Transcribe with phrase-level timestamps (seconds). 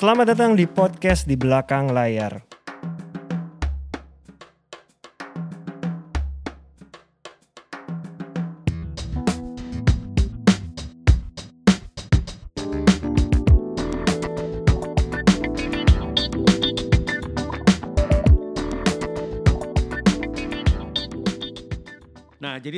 [0.00, 2.49] Selamat datang di podcast di belakang layar.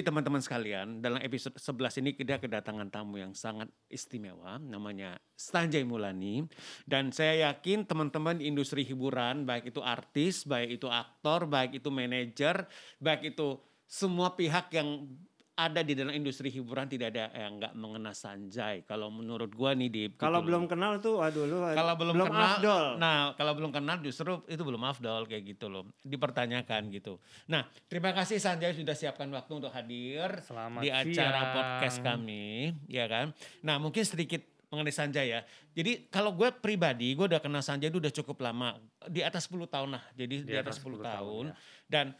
[0.02, 5.86] Jadi teman-teman sekalian, dalam episode 11 ini kita kedatangan tamu yang sangat istimewa, namanya Stanjay
[5.86, 6.42] Mulani.
[6.82, 12.66] Dan saya yakin teman-teman industri hiburan, baik itu artis, baik itu aktor, baik itu manajer,
[12.98, 15.06] baik itu semua pihak yang
[15.52, 18.88] ada di dalam industri hiburan tidak ada yang nggak mengenal Sanjay.
[18.88, 22.86] Kalau menurut gua nih di Kalau belum kenal tuh aduh lu kalau belum, kenal, afdol.
[22.96, 27.20] nah kalau belum kenal justru itu belum afdol kayak gitu loh, dipertanyakan gitu.
[27.52, 31.52] Nah terima kasih Sanjay sudah siapkan waktu untuk hadir Selamat di acara siang.
[31.52, 33.36] podcast kami, ya kan.
[33.60, 34.40] Nah mungkin sedikit
[34.72, 35.40] mengenai Sanjay ya.
[35.76, 39.68] Jadi kalau gue pribadi, gue udah kenal Sanjay itu udah cukup lama, di atas 10
[39.68, 40.04] tahun lah.
[40.16, 41.44] Jadi di, atas 10, tahun.
[41.52, 41.54] ya.
[41.84, 42.16] Dan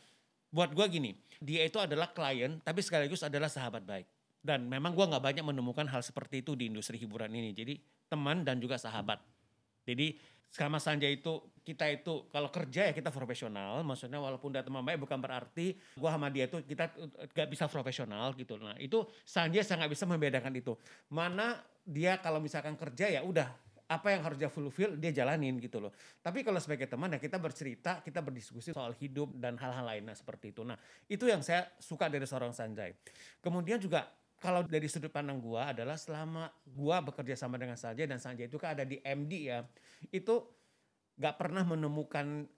[0.53, 4.07] buat gue gini, dia itu adalah klien, tapi sekaligus adalah sahabat baik.
[4.43, 7.57] Dan memang gue nggak banyak menemukan hal seperti itu di industri hiburan ini.
[7.57, 7.81] Jadi
[8.13, 9.23] teman dan juga sahabat.
[9.89, 10.15] Jadi
[10.53, 15.01] sama Sanjay itu kita itu kalau kerja ya kita profesional, maksudnya walaupun udah teman baik
[15.01, 16.93] bukan berarti gua sama dia itu kita
[17.33, 18.61] gak bisa profesional gitu.
[18.61, 20.77] Nah itu Sanjay sangat bisa membedakan itu.
[21.09, 23.49] Mana dia kalau misalkan kerja ya udah
[23.93, 25.93] apa yang harus dia fulfill dia jalanin gitu loh.
[26.25, 30.57] Tapi kalau sebagai teman ya kita bercerita, kita berdiskusi soal hidup dan hal-hal lainnya seperti
[30.57, 30.65] itu.
[30.65, 32.97] Nah itu yang saya suka dari seorang Sanjay.
[33.45, 34.09] Kemudian juga
[34.41, 38.57] kalau dari sudut pandang gua adalah selama gua bekerja sama dengan Sanjay dan Sanjay itu
[38.57, 39.61] kan ada di MD ya,
[40.09, 40.41] itu
[41.21, 42.49] nggak pernah menemukan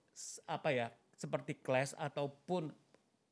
[0.47, 2.71] apa ya seperti clash ataupun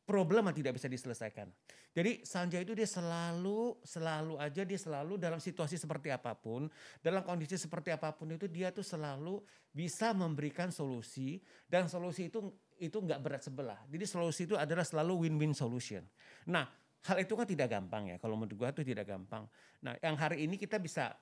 [0.03, 1.47] problem yang tidak bisa diselesaikan.
[1.95, 6.67] Jadi Sanjay itu dia selalu selalu aja dia selalu dalam situasi seperti apa pun,
[6.99, 9.39] dalam kondisi seperti apa pun itu dia tuh selalu
[9.71, 13.79] bisa memberikan solusi dan solusi itu itu nggak berat sebelah.
[13.87, 16.03] Jadi solusi itu adalah selalu win-win solution.
[16.51, 16.67] Nah,
[17.07, 18.17] hal itu kan tidak gampang ya.
[18.19, 19.47] Kalau menurut gua itu tidak gampang.
[19.85, 21.15] Nah, yang hari ini kita bisa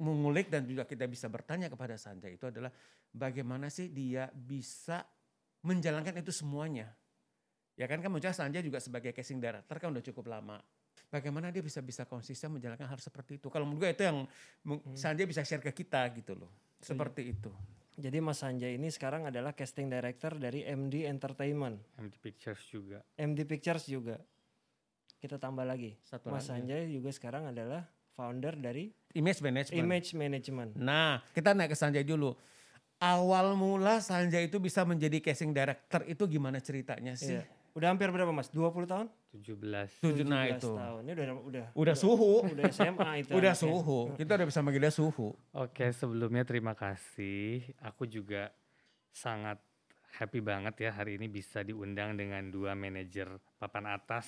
[0.00, 2.72] mengulik dan juga kita bisa bertanya kepada Sanjay itu adalah
[3.12, 5.04] bagaimana sih dia bisa
[5.60, 6.88] menjalankan itu semuanya.
[7.80, 10.60] Ya kan kan saya Sanjay juga sebagai casing director kan udah cukup lama.
[11.08, 13.48] Bagaimana dia bisa bisa konsisten menjalankan hal seperti itu.
[13.48, 14.28] Kalau menurut gue itu yang
[14.68, 16.52] meng- Sanjay bisa share ke kita gitu loh.
[16.76, 17.48] Seperti itu.
[17.96, 23.00] Jadi Mas Sanjay ini sekarang adalah casting director dari MD Entertainment, MD Pictures juga.
[23.16, 24.20] MD Pictures juga.
[25.16, 25.96] Kita tambah lagi.
[26.04, 26.64] Satu Mas lagi.
[26.68, 29.80] Sanjay juga sekarang adalah founder dari Image management.
[29.80, 30.70] Image Management.
[30.76, 32.36] Nah, kita naik ke Sanjay dulu.
[33.00, 37.40] Awal mula Sanjay itu bisa menjadi casing director itu gimana ceritanya sih?
[37.40, 37.44] Iya.
[37.70, 38.50] Udah hampir berapa Mas?
[38.50, 39.06] 20 tahun?
[39.30, 40.02] 17.
[40.02, 40.70] Tujuh nah 17 itu.
[40.74, 41.00] tahun.
[41.06, 42.42] Ini udah udah Udah suhu.
[42.44, 43.30] udah SMA itu.
[43.30, 43.62] Udah anaknya.
[43.62, 43.98] suhu.
[44.18, 45.28] Kita udah bisa manggil dia suhu.
[45.54, 47.62] Oke, sebelumnya terima kasih.
[47.86, 48.50] Aku juga
[49.10, 49.62] sangat
[50.18, 54.26] happy banget ya hari ini bisa diundang dengan dua manajer papan atas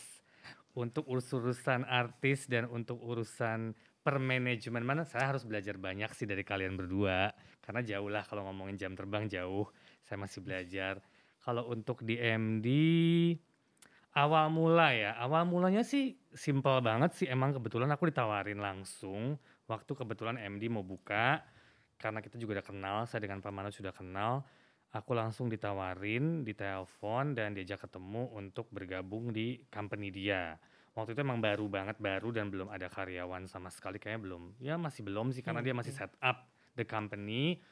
[0.72, 6.74] untuk urus-urusan artis dan untuk urusan permanajemen mana saya harus belajar banyak sih dari kalian
[6.74, 7.30] berdua
[7.62, 9.66] karena jauh lah kalau ngomongin jam terbang jauh
[10.02, 10.98] saya masih belajar
[11.42, 12.68] kalau untuk di MD
[14.14, 15.12] awal mula ya.
[15.18, 17.26] Awal mulanya sih simpel banget sih.
[17.28, 19.36] Emang kebetulan aku ditawarin langsung
[19.66, 21.42] waktu kebetulan MD mau buka.
[21.98, 24.42] Karena kita juga udah kenal saya dengan Pak Mano sudah kenal.
[24.92, 30.60] Aku langsung ditawarin ditelepon dan diajak ketemu untuk bergabung di company dia.
[30.92, 33.96] Waktu itu emang baru banget baru dan belum ada karyawan sama sekali.
[33.96, 34.42] Kayaknya belum.
[34.60, 37.64] Ya masih belum sih karena dia masih set up the company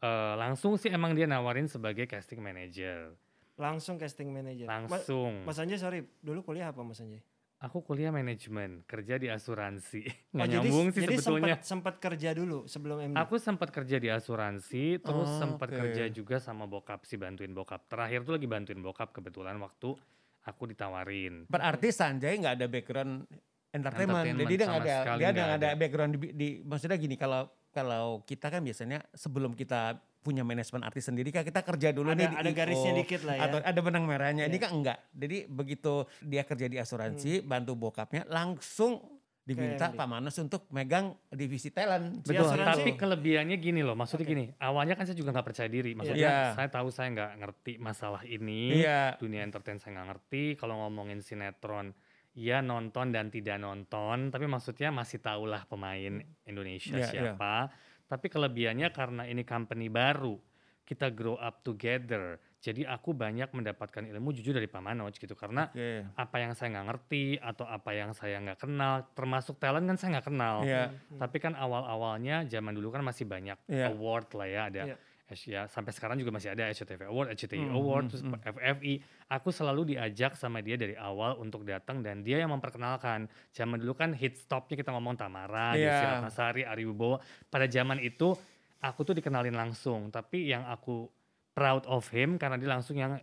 [0.00, 3.12] Eh, langsung sih emang dia nawarin sebagai casting manager
[3.54, 4.64] Langsung casting manager.
[4.64, 7.20] Ma- langsung Mas Sanjay sorry, dulu kuliah apa Mas Sanjay?
[7.58, 11.94] aku kuliah manajemen kerja di asuransi Oh, nggak jadi- nyambung sih jadi sebetulnya sempat sempat
[12.00, 13.16] kerja dulu sebelum MD.
[13.18, 15.76] Aku sempat kerja di asuransi, terus Oh, sempat oke.
[15.76, 17.84] kerja juga sama bokap sih bantuin bokap.
[17.86, 19.92] Terakhir tuh lagi bantuin bokap kebetulan waktu
[20.40, 21.44] aku ditawarin.
[21.44, 23.28] Berarti Sanjay nggak ada background
[23.68, 24.24] entertainment.
[24.24, 25.76] Entertainment Jadi dia nggak ada dia nggak nggak ada ada.
[25.76, 31.08] background di, di- maksudnya gini kalau kalau kita kan biasanya sebelum kita punya manajemen artis
[31.08, 33.42] sendiri kan kita kerja dulu ada nih di ada IO, garisnya dikit lah ya.
[33.48, 34.44] atau ada benang merahnya.
[34.44, 34.60] Ini Iya.
[34.60, 34.98] kan enggak.
[35.10, 39.00] Jadi begitu dia kerja di asuransi, bantu bokapnya langsung
[39.40, 39.90] diminta.
[39.90, 42.20] Pak Manus untuk megang divisi talent.
[42.22, 44.30] Betul, asuransi- tapi kelebihannya gini loh, maksudnya Oke.
[44.30, 46.54] gini, awalnya kan saya juga nggak percaya diri, maksudnya Iya.
[46.54, 49.16] saya tahu saya nggak ngerti masalah ini, Iya.
[49.16, 51.96] dunia entertain saya nggak ngerti, kalau ngomongin sinetron,
[52.34, 57.10] ya nonton dan tidak nonton, tapi maksudnya masih tahulah pemain Indonesia Iya, iya.
[57.34, 57.70] siapa,
[58.06, 60.38] tapi kelebihannya karena ini company baru,
[60.86, 65.72] kita grow up together, Jadi aku banyak mendapatkan ilmu jujur dari Pak Manoj gitu karena
[65.72, 66.04] Oke.
[66.12, 70.20] apa yang saya nggak ngerti atau apa yang saya nggak kenal, termasuk talent kan saya
[70.20, 70.60] nggak kenal.
[70.60, 70.92] Hmm.
[71.16, 73.96] Tapi kan awal-awalnya zaman dulu kan masih banyak Iya.
[73.96, 74.82] award lah ya ada.
[74.92, 74.96] Iya.
[75.30, 78.42] Asia sampai sekarang juga masih ada SCTV Award, SCTI Hmm, Award, hmm, terus hmm.
[78.42, 78.94] FFI.
[79.30, 83.30] Aku selalu diajak sama dia dari awal untuk datang dan dia yang memperkenalkan.
[83.54, 85.86] Zaman dulu kan hit stopnya kita ngomong Tamara, Iya.
[85.86, 87.22] Desi Ratnasari, Ari Wibowo.
[87.46, 88.34] Pada zaman itu
[88.82, 90.10] aku tuh dikenalin langsung.
[90.10, 91.06] Tapi yang aku
[91.54, 93.14] proud of him karena dia langsung yang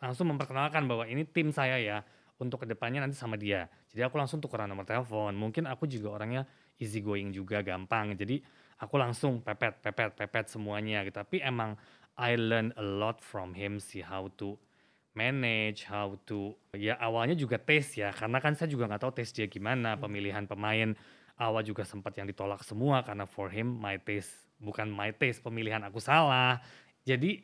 [0.00, 2.00] langsung memperkenalkan bahwa ini tim saya ya
[2.40, 3.68] untuk ke depannya nanti sama dia.
[3.92, 5.36] Jadi aku langsung tukeran nomor telepon.
[5.36, 6.48] Mungkin aku juga orangnya
[6.80, 8.16] easy going juga gampang.
[8.16, 8.40] Jadi
[8.80, 11.20] aku langsung pepet, pepet, pepet semuanya gitu.
[11.20, 11.76] Tapi emang
[12.16, 14.56] I learn a lot from him see how to
[15.12, 18.10] manage, how to ya awalnya juga tes ya.
[18.10, 20.96] Karena kan saya juga nggak tahu tes dia gimana pemilihan pemain.
[21.40, 25.80] Awal juga sempat yang ditolak semua karena for him my taste bukan my taste pemilihan
[25.80, 26.60] aku salah.
[27.08, 27.40] Jadi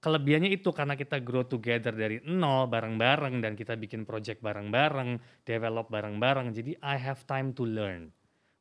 [0.00, 5.92] kelebihannya itu karena kita grow together dari nol bareng-bareng dan kita bikin project bareng-bareng develop
[5.92, 6.56] bareng-bareng.
[6.56, 8.13] Jadi I have time to learn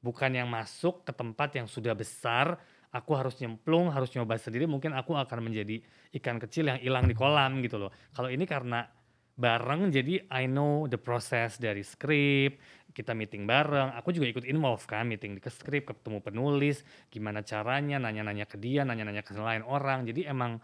[0.03, 2.59] bukan yang masuk ke tempat yang sudah besar
[2.94, 5.81] aku harus nyemplung harus nyoba sendiri mungkin aku akan menjadi
[6.21, 7.91] ikan kecil yang hilang di kolam gitu loh.
[8.13, 8.85] Kalau ini karena
[9.33, 12.61] bareng jadi I know the process dari skrip
[12.94, 13.97] kita meeting bareng.
[13.97, 18.61] Aku juga ikut involve kan meeting di ke skrip ketemu penulis gimana caranya nanya-nanya ke
[18.61, 20.05] dia nanya-nanya ke lain orang.
[20.05, 20.61] Jadi emang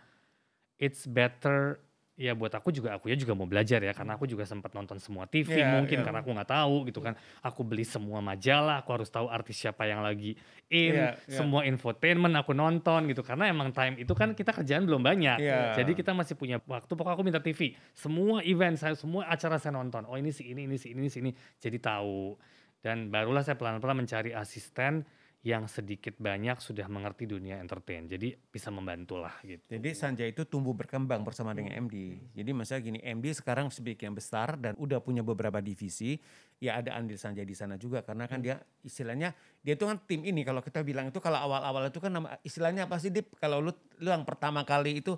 [0.77, 1.81] it's better
[2.19, 4.99] ya buat aku juga aku ya juga mau belajar ya karena aku juga sempat nonton
[4.99, 6.05] semua TV Iya, mungkin iya.
[6.05, 7.15] karena aku nggak tahu gitu kan.
[7.39, 10.35] Aku beli semua majalah aku harus tahu artis siapa yang lagi
[10.67, 11.31] in Iya, iya.
[11.31, 13.23] semua infotainment aku nonton gitu.
[13.23, 15.39] Karena emang time itu kan kita kerjaan belum banyak.
[15.39, 15.79] Iya.
[15.79, 19.71] jadi kita masih punya waktu pokoknya aku minta TV semua event saya semua acara saya
[19.79, 20.03] nonton.
[20.03, 21.31] Oh ini si ini ini si ini si ini.
[21.55, 22.35] Jadi tahu.
[22.83, 25.03] Dan barulah saya pelan-pelan mencari asisten
[25.39, 30.43] yang sedikit banyak sudah mengerti dunia entertain jadi bisa membantu lah gitu Jadi Sanjay itu
[30.43, 32.19] tumbuh berkembang bersama dengan MD.
[32.35, 36.19] Jadi masalah gini, MD sekarang yang besar dan udah punya beberapa divisi.
[36.59, 39.31] Ya ada andil Sanjay di sana juga karena kan dia istilahnya
[39.63, 42.91] dia itu kan tim ini kalau kita bilang itu kalau awal-awal itu kan nama istilahnya
[42.91, 43.39] apa sih Dip?
[43.39, 43.71] Kalau lu
[44.03, 45.15] lu yang pertama kali itu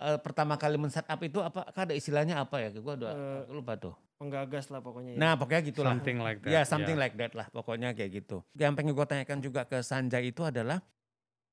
[0.00, 2.72] eh, pertama kali men up itu apa kan ada istilahnya apa ya?
[2.80, 3.10] Gua udah
[3.44, 3.92] aku lupa tuh.
[4.20, 5.18] Penggagas lah pokoknya ya.
[5.18, 5.96] Nah pokoknya gitulah.
[5.96, 7.08] something like that Ya something ya.
[7.08, 8.44] like that lah pokoknya kayak gitu.
[8.52, 10.84] Yang pengen gue tanyakan juga ke Sanjay itu adalah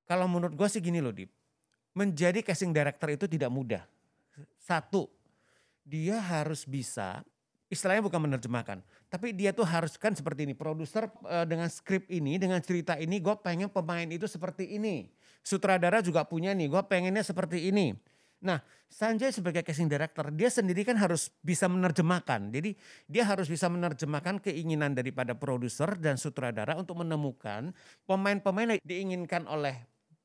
[0.03, 1.31] kalau menurut gue sih gini loh Dip.
[1.95, 3.87] Menjadi casting director itu tidak mudah.
[4.59, 5.07] Satu,
[5.87, 7.23] dia harus bisa
[7.71, 8.83] istilahnya bukan menerjemahkan.
[9.07, 10.51] Tapi dia tuh harus kan seperti ini.
[10.51, 15.07] Produser eh, dengan skrip ini, dengan cerita ini gue pengen pemain itu seperti ini.
[15.39, 17.95] Sutradara juga punya nih, gue pengennya seperti ini.
[18.37, 22.53] Nah, Sanjay sebagai casting director, dia sendiri kan harus bisa menerjemahkan.
[22.53, 22.77] Jadi
[23.09, 27.73] dia harus bisa menerjemahkan keinginan daripada produser dan sutradara untuk menemukan
[28.07, 29.75] pemain-pemain yang diinginkan oleh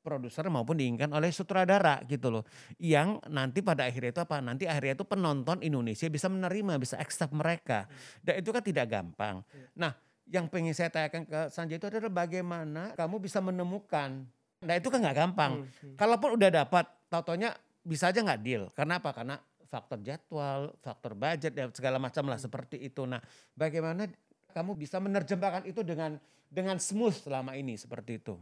[0.03, 2.43] produser maupun diinginkan oleh sutradara gitu loh.
[2.75, 4.37] Yang nanti pada akhirnya itu apa?
[4.43, 7.87] Nanti akhirnya itu penonton Indonesia bisa menerima, bisa accept mereka.
[8.19, 9.41] Dan itu kan tidak gampang.
[9.79, 9.95] Nah,
[10.27, 14.27] yang pengen saya tanyakan ke Sanjay itu adalah bagaimana kamu bisa menemukan.
[14.63, 15.67] Nah, itu kan nggak gampang.
[15.67, 15.95] Hmm, hmm.
[15.99, 17.51] Kalaupun udah dapat, tau-taunya
[17.83, 18.63] bisa aja nggak deal.
[18.73, 19.11] Karena apa?
[19.11, 19.35] Karena
[19.67, 23.03] faktor jadwal, faktor budget dan segala macam lah seperti itu.
[23.03, 23.19] Nah,
[23.53, 24.07] bagaimana
[24.53, 28.37] kamu bisa menerjemahkan itu dengan dengan smooth selama ini seperti itu?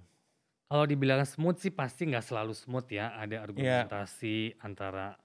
[0.67, 3.11] Kalau dibilang smooth sih pasti nggak selalu smooth ya.
[3.15, 5.15] Ada argumentasi antara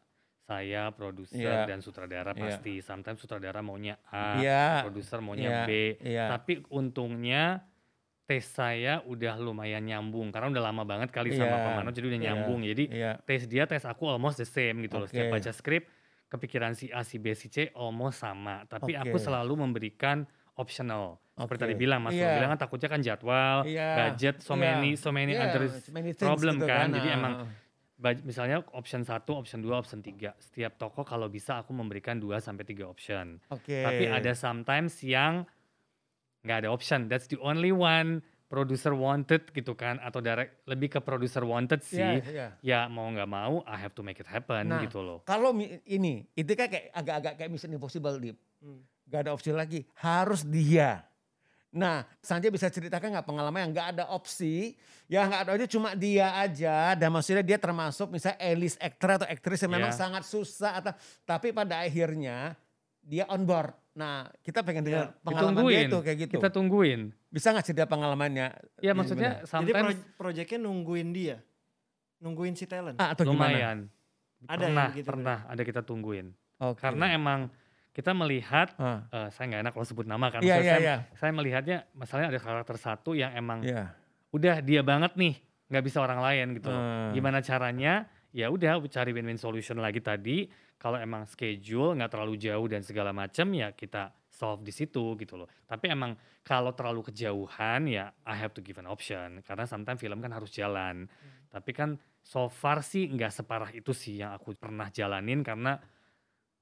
[0.46, 1.66] saya, produser Iya.
[1.66, 2.38] dan sutradara Iya.
[2.38, 2.78] pasti.
[2.78, 4.86] Sometimes sutradara maunya A, Iya.
[4.86, 5.70] produser maunya Iya, B.
[6.06, 6.26] iya.
[6.30, 7.66] Tapi untungnya
[8.26, 11.64] tes saya udah lumayan nyambung karena udah lama banget kali sama Iya.
[11.64, 12.26] Pak Mano jadi udah Iya.
[12.34, 12.60] nyambung.
[12.66, 13.12] Jadi Iya.
[13.22, 15.06] tes dia tes aku almost the same gitu loh.
[15.06, 15.86] Setiap baca skrip
[16.26, 18.66] kepikiran si A, si B, si C almost sama.
[18.66, 19.24] Tapi aku Oke.
[19.30, 20.26] selalu memberikan
[20.58, 21.22] optional.
[21.38, 22.34] Seperti tadi bilang Mas Iya.
[22.34, 23.94] bilang kan takutnya kan jadwal, Iya.
[23.94, 24.74] budget, so Iya.
[24.74, 25.62] many so many Iya, other
[25.94, 26.90] many problem gitu kan.
[26.90, 27.32] Jadi Ah, emang
[28.26, 30.34] misalnya option 1, option 2, option 3.
[30.42, 33.38] Setiap toko kalau bisa aku memberikan 2 sampai 3 option.
[33.54, 33.86] Oke.
[33.86, 35.46] Tapi ada sometimes yang
[36.46, 37.10] nggak ada option.
[37.10, 41.98] That's the only one producer wanted gitu kan atau direct lebih ke producer wanted sih.
[41.98, 42.48] Iya, iya.
[42.62, 45.26] Ya mau nggak mau I have to make it happen Nah, gitu loh.
[45.26, 45.50] Kalau
[45.82, 48.38] ini, itu kan kayak agak-agak kayak Mission Impossible, Dip.
[48.62, 48.86] Hmm.
[49.06, 51.02] Gak ada opsi lagi, harus dia.
[51.76, 54.74] Nah, Sanjay bisa ceritakan nggak pengalaman yang nggak ada opsi,
[55.06, 59.26] yang nggak ada opsi cuma dia aja, dan maksudnya dia termasuk misalnya A-list actor atau
[59.28, 60.00] aktris yang memang Iya.
[60.00, 62.56] sangat susah, atau tapi pada akhirnya
[63.04, 63.76] dia on board.
[63.96, 66.32] Nah, kita pengen dengar pengalaman dia itu kayak gitu.
[66.36, 67.16] Kita tungguin.
[67.32, 68.52] Bisa nggak cerita pengalamannya?
[68.84, 71.40] Ya maksudnya Jadi sometimes pro- projectnya nungguin dia.
[72.20, 73.00] Nungguin si talent.
[73.00, 73.56] Ah, atau gimana?
[73.56, 73.78] lumayan.
[74.44, 76.26] Ada pernah, yang gitu, pernah ada kita tungguin.
[76.60, 76.76] Oke.
[76.76, 77.48] Karena emang
[77.96, 80.44] kita melihat Ah, eh, saya nggak enak kalau sebut nama kan.
[80.44, 80.96] Iya, Maksudnya iya, saya, iya.
[81.16, 83.96] saya melihatnya masalahnya ada karakter satu yang emang Iya.
[84.28, 85.40] udah dia banget nih,
[85.72, 86.68] nggak bisa orang lain gitu.
[86.68, 87.16] Hmm.
[87.16, 88.04] Gimana caranya
[88.36, 90.44] ya udah cari win-win solution lagi tadi.
[90.76, 95.40] Kalau emang schedule nggak terlalu jauh dan segala macam ya kita solve di situ gitu
[95.40, 95.48] loh.
[95.64, 96.12] Tapi emang
[96.44, 100.52] kalau terlalu kejauhan ya I have to give an option karena sometimes film kan harus
[100.52, 101.08] jalan.
[101.48, 105.80] Tapi kan so far sih nggak separah itu sih yang aku pernah jalanin karena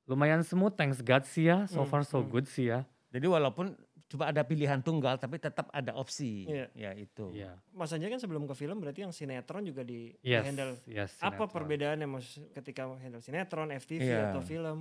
[0.06, 1.66] lumayan smooth thanks God sih ya.
[1.66, 2.30] So Hmm, far so hmm.
[2.30, 2.86] good sih ya.
[3.10, 6.44] Jadi walaupun cuma ada pilihan tunggal tapi tetap ada opsi.
[6.46, 6.66] Iya.
[6.76, 7.32] Ya itu.
[7.32, 7.56] Iya.
[7.72, 10.72] Mas Anjay kan sebelum ke film berarti yang sinetron juga di, di Yes, handle.
[10.84, 11.50] yes, Apa sinetron.
[11.50, 14.30] perbedaannya mas ketika handle sinetron, FTV Iya.
[14.30, 14.78] atau film?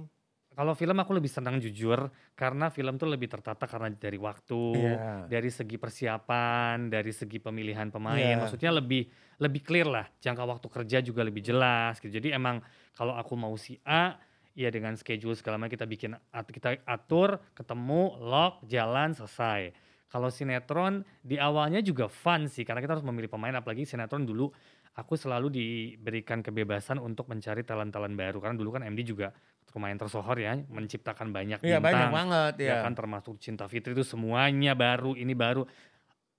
[0.54, 5.26] Kalau film aku lebih senang jujur karena film tuh lebih tertata karena dari waktu, Iya.
[5.26, 8.38] dari segi persiapan, dari segi pemilihan pemain, Iya.
[8.38, 9.10] maksudnya lebih
[9.42, 10.06] lebih clear lah.
[10.22, 12.14] Jangka waktu kerja juga lebih jelas gitu.
[12.14, 12.62] Jadi emang
[12.94, 14.14] kalau aku mau si A,
[14.54, 19.74] ya dengan schedule segala macam kita bikin at- kita atur, ketemu, lock, jalan, selesai.
[20.08, 24.54] Kalau sinetron di awalnya juga fun sih karena kita harus memilih pemain apalagi sinetron dulu
[24.94, 29.34] aku selalu diberikan kebebasan untuk mencari talent-talent baru karena dulu kan MD juga
[29.74, 32.70] lumayan tersohor ya menciptakan banyak Iya banyak bintang banget ya.
[32.78, 35.66] ya kan termasuk Cinta Fitri itu semuanya baru ini baru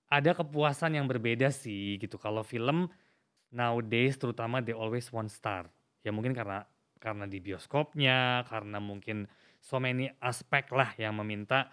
[0.07, 2.87] ada kepuasan yang berbeda sih gitu kalau film
[3.51, 5.67] nowadays terutama they always one star
[5.99, 6.63] ya mungkin karena
[7.05, 9.29] karena di bioskopnya karena mungkin
[9.61, 11.69] so many aspek lah yang meminta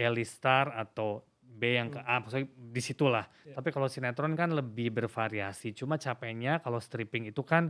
[0.00, 3.60] A star atau B yang ke A maksudnya di situlah Ya.
[3.60, 7.68] tapi kalau sinetron kan lebih bervariasi cuma capeknya kalau stripping itu kan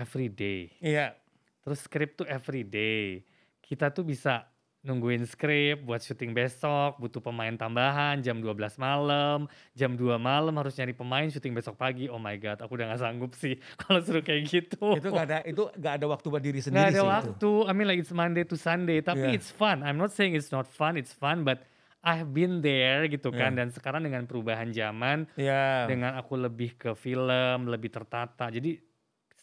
[0.00, 1.20] everyday Iya.
[1.60, 3.20] Terus skrip tuh every day.
[3.60, 4.48] Kita tuh bisa
[4.80, 10.72] nungguin skrip buat syuting besok, butuh pemain tambahan jam 12 malam, jam 2 malam harus
[10.72, 12.08] nyari pemain syuting besok pagi.
[12.08, 14.96] Oh my god, aku udah gak sanggup sih kalau suruh kayak gitu.
[14.96, 17.12] itu gak ada itu gak ada waktu buat diri sendiri ada sih itu.
[17.12, 17.50] waktu.
[17.68, 19.36] I mean like it's Monday to Sunday, tapi Yeah.
[19.36, 19.84] it's fun.
[19.84, 21.60] I'm not saying it's not fun, it's fun, but
[22.00, 23.52] I've been there gitu kan.
[23.52, 23.60] Yeah.
[23.60, 25.84] Dan sekarang dengan perubahan zaman, Iya.
[25.84, 28.48] dengan aku lebih ke film, lebih tertata.
[28.48, 28.80] Jadi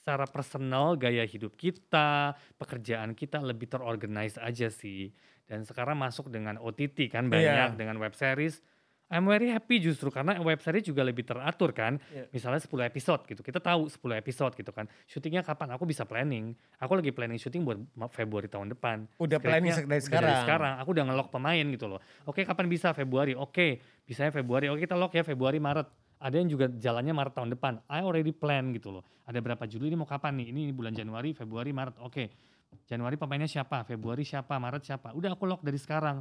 [0.07, 5.11] secara personal gaya hidup kita, pekerjaan kita lebih terorganize aja sih.
[5.43, 7.75] Dan sekarang masuk dengan OTT kan banyak Iya.
[7.75, 8.63] dengan web series.
[9.07, 11.99] I'm very happy justru karena web series juga lebih teratur kan.
[12.07, 12.31] Iya.
[12.31, 13.43] Misalnya 10 episode gitu.
[13.43, 14.87] Kita tahu 10 episode gitu kan.
[15.11, 15.75] Syutingnya kapan?
[15.75, 16.55] Aku bisa planning.
[16.79, 17.79] Aku lagi planning syuting buat
[18.15, 19.11] Februari tahun depan.
[19.19, 20.23] Udah planning dari udah sekarang.
[20.31, 20.73] Dari sekarang.
[20.79, 21.99] Aku udah ngelok pemain gitu loh.
[22.23, 23.35] Oke kapan bisa Februari?
[23.35, 24.71] Oke bisanya Februari.
[24.71, 26.06] Oke kita lock ya Februari Maret.
[26.17, 27.73] Ada yang juga jalannya Maret tahun depan.
[27.85, 29.03] I already plan gitu loh.
[29.29, 30.47] Ada berapa Juli ini mau kapan nih?
[30.49, 32.01] Ini bulan Januari, Februari, Maret.
[32.01, 32.33] Oke.
[32.89, 33.85] Januari pemainnya siapa?
[33.85, 34.57] Februari siapa?
[34.57, 35.13] Maret siapa?
[35.13, 36.19] Udah aku lock dari sekarang.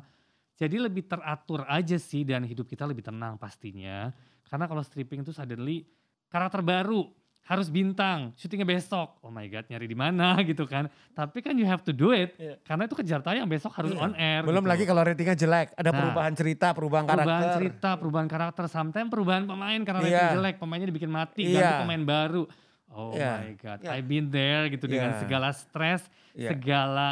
[0.56, 4.08] Jadi lebih teratur aja sih dan hidup kita lebih tenang pastinya.
[4.46, 5.84] Karena kalau stripping itu suddenly
[6.32, 7.04] karakter baru
[7.46, 9.22] harus bintang, syutingnya besok.
[9.22, 10.90] Oh my god, nyari di mana gitu kan.
[11.14, 12.34] Tapi kan you have to do it.
[12.36, 12.58] Iya.
[12.60, 14.02] Karena itu kejar tayang besok harus Iya.
[14.02, 14.42] on air.
[14.42, 15.98] Belum gitu lagi kalau ratingnya jelek, ada Nah.
[16.02, 17.56] perubahan cerita, perubahan, perubahan karakter.
[17.56, 20.10] cerita, perubahan karakter, sometimes perubahan pemain karena Iya.
[20.10, 21.54] rating jelek, pemainnya dibikin mati, Iya.
[21.56, 22.42] ganti pemain baru.
[22.88, 23.32] Oh Iya.
[23.40, 23.90] my god, Iya.
[23.94, 25.20] I've been there gitu dengan Iya.
[25.22, 26.02] segala stres,
[26.34, 26.50] Iya.
[26.50, 27.08] segala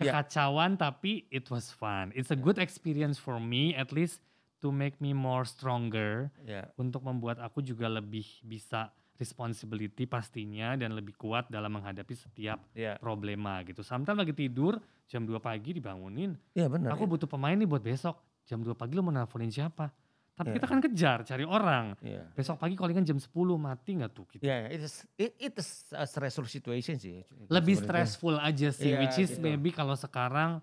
[0.00, 0.16] Iya.
[0.16, 2.08] kekacauan tapi it was fun.
[2.16, 4.24] It's a good experience for me at least
[4.58, 6.72] to make me more stronger Iya.
[6.74, 12.96] untuk membuat aku juga lebih bisa responsibility pastinya dan lebih kuat dalam menghadapi setiap Iya.
[12.96, 13.82] problema gitu.
[13.82, 16.94] Sometimes lagi tidur jam 2 pagi dibangunin, Iya benar.
[16.94, 18.16] aku butuh pemain nih buat besok.
[18.46, 19.90] Jam 2 pagi lo mau nelfonin siapa?
[20.32, 20.56] Tapi Iya.
[20.62, 21.98] kita kan kejar cari orang.
[21.98, 22.30] Iya.
[22.30, 24.42] Besok pagi callingan jam 10 mati nggak tuh kita?
[24.46, 27.26] Iya, it is it, it is a stressful situation sih.
[27.50, 29.42] Lebih stressful aja sih, Iya, which is gitu.
[29.42, 30.62] maybe kalau sekarang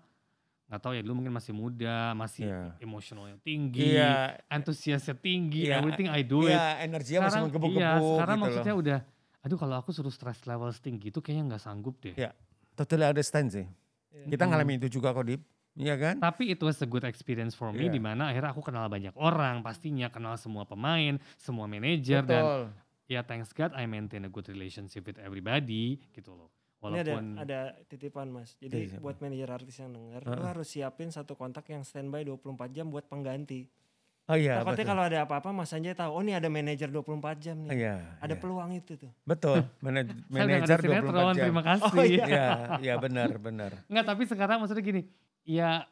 [0.66, 2.74] nggak tahu ya dulu mungkin masih muda, masih Iya.
[2.78, 6.52] emosionalnya tinggi, Iya, antusiasnya tinggi, Iya, everything I do it.
[6.52, 8.82] iya energinya masih Sekarang, menggebu-gebu iya, sekarang gitu maksudnya loh.
[8.82, 8.98] udah,
[9.40, 12.14] aduh kalau aku suruh stress level tinggi itu kayaknya nggak sanggup deh.
[12.14, 12.34] Iya.
[12.74, 13.66] Totally understand sih.
[14.10, 14.26] Iya.
[14.28, 14.50] Kita Hmm.
[14.52, 15.40] ngalamin itu juga kok, Dip.
[15.76, 16.16] Iya kan?
[16.18, 17.92] Tapi itu was a good experience for me Iya.
[17.92, 22.72] di mana akhirnya aku kenal banyak orang, pastinya kenal semua pemain, semua manajer dan
[23.04, 26.48] ya thanks God I maintain a good relationship with everybody gitu loh.
[26.88, 28.54] Ini ada Walaupun ada titipan mas.
[28.56, 29.02] Jadi Iya, siapa?
[29.02, 30.46] buat manajer artis yang denger, lu Heeh.
[30.46, 33.66] harus siapin satu kontak yang standby 24 jam buat pengganti.
[34.26, 34.90] Oh iya, Takutnya betul.
[34.90, 37.78] kalau ada apa-apa Mas Anjay tahu, oh ini ada manajer 24 jam nih.
[37.78, 37.94] Iya.
[38.18, 38.42] Ada iya.
[38.42, 39.12] peluang itu tuh.
[39.22, 39.62] Betul.
[39.86, 41.44] Manaj- Manajer nggak ada sinetron, 24 jam.
[41.46, 41.94] terima kasih.
[41.94, 42.24] Oh, iya.
[42.34, 42.46] Iya,
[42.82, 43.70] iya benar, benar.
[43.86, 45.02] Enggak, tapi sekarang maksudnya gini,
[45.46, 45.86] ya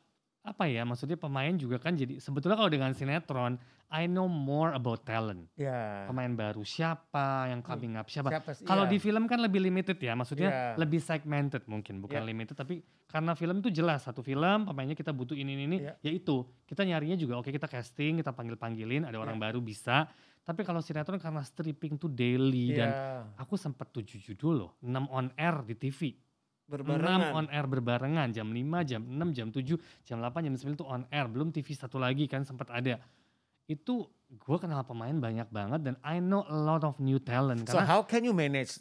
[0.44, 3.56] apa ya, maksudnya pemain juga kan jadi, sebetulnya kalau dengan sinetron,
[3.88, 5.48] I know more about talent.
[5.56, 6.04] Iya.
[6.04, 8.28] Pemain baru siapa, yang coming up siapa.
[8.28, 8.52] Siapa?
[8.60, 8.92] Kalau Iya.
[8.92, 10.64] di film kan lebih limited ya, maksudnya Iya.
[10.76, 12.28] lebih segmented mungkin, bukan Iya.
[12.28, 15.96] limited, tapi karena film itu jelas, satu film pemainnya kita butuh ini, ini, ini, Iya.
[16.04, 16.44] ya itu.
[16.68, 19.44] Kita nyarinya juga, oke kita casting, kita panggil-panggilin, ada orang Iya.
[19.48, 20.12] baru bisa.
[20.44, 23.40] Tapi kalau sinetron karena stripping tuh daily dan Iya.
[23.40, 26.12] aku sempat tujuh judul loh, 6 on air di TV.
[26.64, 27.30] 6 Berbarengan.
[27.36, 29.76] on air berbarengan jam 5, jam 6, jam 7,
[30.08, 31.26] jam 8, jam 9 itu on air.
[31.28, 32.96] Belum TV satu lagi kan sempat ada.
[33.68, 37.68] Itu gue kenal pemain banyak banget dan I know a lot of new talent.
[37.68, 38.80] So how can you manage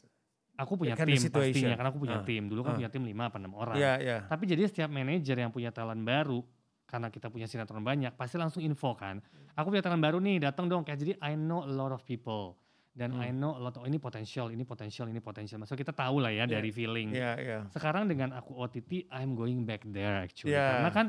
[0.56, 1.52] aku punya tim situation.
[1.52, 2.44] pastinya karena aku punya Ah, tim.
[2.48, 2.78] Dulu kan ah.
[2.80, 3.76] punya tim 5 apa 6 orang.
[3.76, 4.18] Iya, iya.
[4.32, 6.40] Tapi jadi setiap manajer yang punya talent baru
[6.88, 9.20] karena kita punya sinetron banyak pasti langsung info kan.
[9.60, 12.63] Aku punya talent baru nih, datang dong kayak jadi I know a lot of people
[12.94, 13.26] dan Hmm.
[13.26, 15.58] I know a lot oh ini potensial, ini potensial, ini potensial.
[15.58, 16.62] Maksudnya kita tahu lah ya Iya.
[16.62, 17.10] dari feeling.
[17.10, 17.60] Iya, iya.
[17.74, 20.54] Sekarang dengan aku OTT, I'm going back there actually.
[20.54, 20.78] Iya.
[20.78, 21.06] Karena kan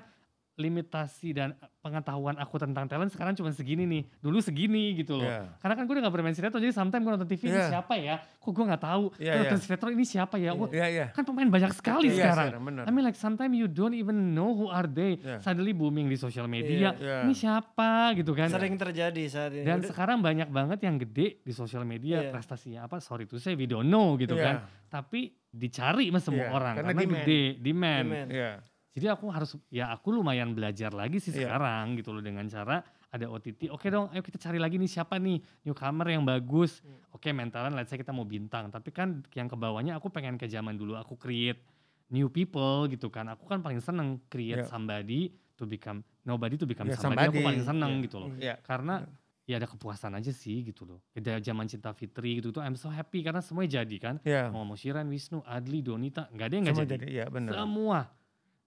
[0.55, 4.03] limitasi dan pengetahuan aku tentang talent sekarang cuma segini nih.
[4.19, 5.27] Dulu segini gitu loh.
[5.27, 5.59] Iya.
[5.59, 7.69] Karena kan gue udah gak bermain sinetron, jadi sometimes gue nonton TV ini Iya.
[7.71, 8.17] siapa ya?
[8.39, 9.05] Kok gue gak tahu?
[9.17, 9.65] Iya, Gue nonton iya.
[9.67, 10.51] sinetron ini siapa ya?
[10.53, 11.07] Wah, Iya, iya.
[11.11, 12.63] kan pemain banyak sekali Iya, sekarang.
[12.63, 12.85] benar.
[12.87, 15.19] I mean like sometimes you don't even know who are they.
[15.19, 15.39] Iya.
[15.41, 16.95] Suddenly booming di sosial media.
[16.95, 17.27] Iya.
[17.27, 18.49] Ini siapa gitu kan?
[18.49, 19.67] Sering terjadi saat ini.
[19.67, 22.31] Dan Udah- sekarang banyak banget yang gede di sosial media Iya.
[22.31, 22.97] prestasinya apa?
[22.99, 24.45] Sorry to say we don't know gitu Iya.
[24.45, 24.55] kan.
[24.89, 27.23] Tapi dicari sama semua Iya, orang karena karena, demand.
[27.23, 28.07] gede, demand.
[28.07, 28.29] Demand.
[28.31, 28.53] Iya.
[28.95, 31.51] Jadi aku harus ya aku lumayan belajar lagi sih Iya.
[31.51, 32.79] sekarang gitu loh dengan cara
[33.11, 33.67] ada OTT.
[33.69, 36.79] Oke dong, ayo kita cari lagi nih siapa nih newcomer yang bagus.
[36.81, 36.99] Hmm.
[37.11, 40.47] Oke mentalan let's say kita mau bintang, tapi kan yang ke bawahnya aku pengen ke
[40.47, 41.59] zaman dulu aku create
[42.09, 43.27] new people gitu kan.
[43.29, 44.71] Aku kan paling seneng create Iya.
[44.71, 47.27] somebody to become nobody to become Iya, somebody.
[47.27, 47.47] Aku somebody.
[47.47, 48.03] paling seneng Iya.
[48.03, 48.31] gitu loh.
[48.37, 48.55] Iya.
[48.63, 48.95] Karena
[49.45, 51.03] ya ada kepuasan aja sih gitu loh.
[51.13, 54.15] Ada zaman cinta Fitri gitu tuh I'm so happy karena semuanya jadi kan.
[54.23, 54.51] Iya.
[54.51, 56.93] Mau mau Shiran, Wisnu, Adli, Donita, nggak ada yang nggak jadi.
[56.95, 57.59] jadi, iya benar.
[57.59, 58.01] Semua.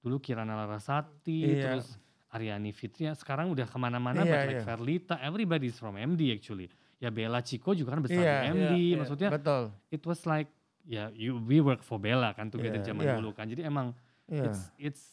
[0.04, 1.64] Dulu Kirana Larasati, Iya.
[1.78, 4.66] terus Aryani Fitria, sekarang udah ke mana-mana, Iya, but like iya.
[4.68, 6.68] Verlita, everybody is from MD actually.
[6.98, 8.96] Ya Bella Chico juga kan besar Iya, di MD, iya, iya.
[8.98, 9.64] maksudnya Betul.
[9.94, 10.50] it was like
[10.88, 13.16] ya you we work for Bella kan together Iya, zaman iya.
[13.22, 13.46] dulu kan.
[13.48, 13.94] Jadi emang
[14.28, 14.44] Iya.
[14.50, 15.04] it's it's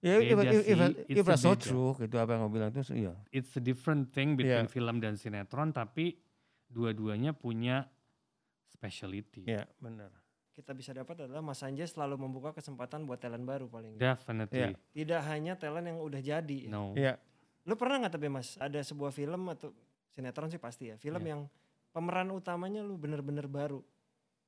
[0.00, 0.78] Ya, if, beda if, if,
[1.12, 3.12] if, it's so true, gitu apa yang kamu bilang itu, iya.
[3.28, 4.72] it's a different thing between Iya.
[4.72, 6.16] film dan sinetron tapi
[6.72, 7.84] dua-duanya punya
[8.72, 9.44] speciality.
[9.44, 10.08] Iya, benar.
[10.60, 13.96] Kita bisa dapat adalah Mas Sanjay selalu membuka kesempatan buat talent baru paling.
[13.96, 14.76] Definitely.
[14.92, 16.58] Tidak hanya talent yang udah jadi.
[16.64, 16.68] ya.
[16.68, 16.92] No.
[16.92, 17.16] Iya.
[17.64, 19.72] Lu pernah nggak tapi Mas ada sebuah film atau
[20.10, 20.96] sinetron sih pasti ya.
[20.96, 21.30] Film Iya.
[21.30, 21.40] yang
[21.90, 23.80] pemeran utamanya lu bener-bener baru.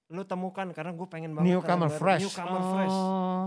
[0.07, 2.21] Lu temukan karena gue pengen banget Newcomer fresh.
[2.23, 2.93] Newcomer fresh.
[2.95, 3.47] Oh,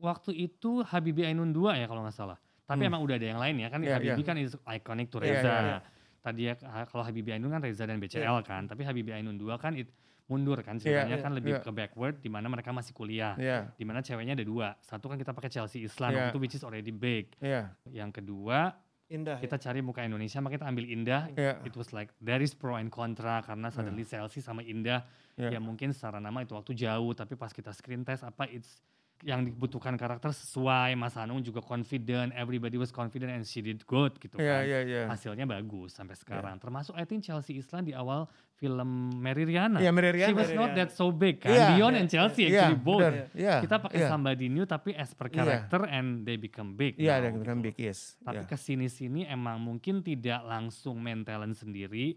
[0.00, 2.38] waktu itu Habibie Ainun 2 ya kalau nggak salah.
[2.64, 2.90] Tapi Hmm.
[2.90, 4.26] emang udah ada yang lain ya kan Iya, Habibie iya.
[4.26, 5.46] kan is iconic to Iya, Reza.
[5.46, 5.78] iya, iya.
[6.18, 6.52] Tadi ya
[6.90, 9.88] kalau Habibie Ainun kan Reza dan BCL kan, tapi Habibie Ainun 2 kan it,
[10.28, 11.64] mundur kan Iya, ceritanya iya, kan lebih iya.
[11.64, 13.32] ke backward di mana mereka masih kuliah.
[13.40, 13.72] Iya.
[13.74, 14.76] Di mana ceweknya ada dua.
[14.84, 15.90] Satu kan kita pakai Chelsea Iya.
[15.90, 17.32] waktu itu which is already big.
[17.40, 17.72] Iya.
[17.88, 18.76] Yang kedua
[19.08, 19.40] Indah.
[19.40, 21.32] kita cari muka Indonesia maka kita ambil Indah.
[21.32, 21.64] Iya.
[21.64, 25.56] It was like there is pro and contra karena suddenly Chelsea sama Indah Iya.
[25.56, 28.82] ya mungkin secara nama itu waktu jauh tapi pas kita screen test apa it's
[29.20, 34.14] yang dibutuhkan karakter sesuai Mas Hanung juga confident everybody was confident and she did good
[34.16, 35.02] gitu Iya, kan iya, iya.
[35.06, 39.90] hasilnya bagus sampai sekarang termasuk I think Chelsea Islan di awal film Mary Riana Iya,
[39.90, 40.34] she Mary Riana.
[40.34, 43.26] was not that so big kan Iya, Dion iya, and Chelsea Iya, actually both benar.
[43.34, 43.54] Iya.
[43.58, 44.08] kita pakai iya.
[44.08, 45.34] somebody new tapi as per Iya.
[45.34, 47.66] character and they become big Iya, now, ada gitu yang loh.
[47.66, 48.14] big yes.
[48.20, 48.46] Tapi Iya.
[48.46, 52.14] ke sini-sini emang mungkin tidak langsung main talent sendiri,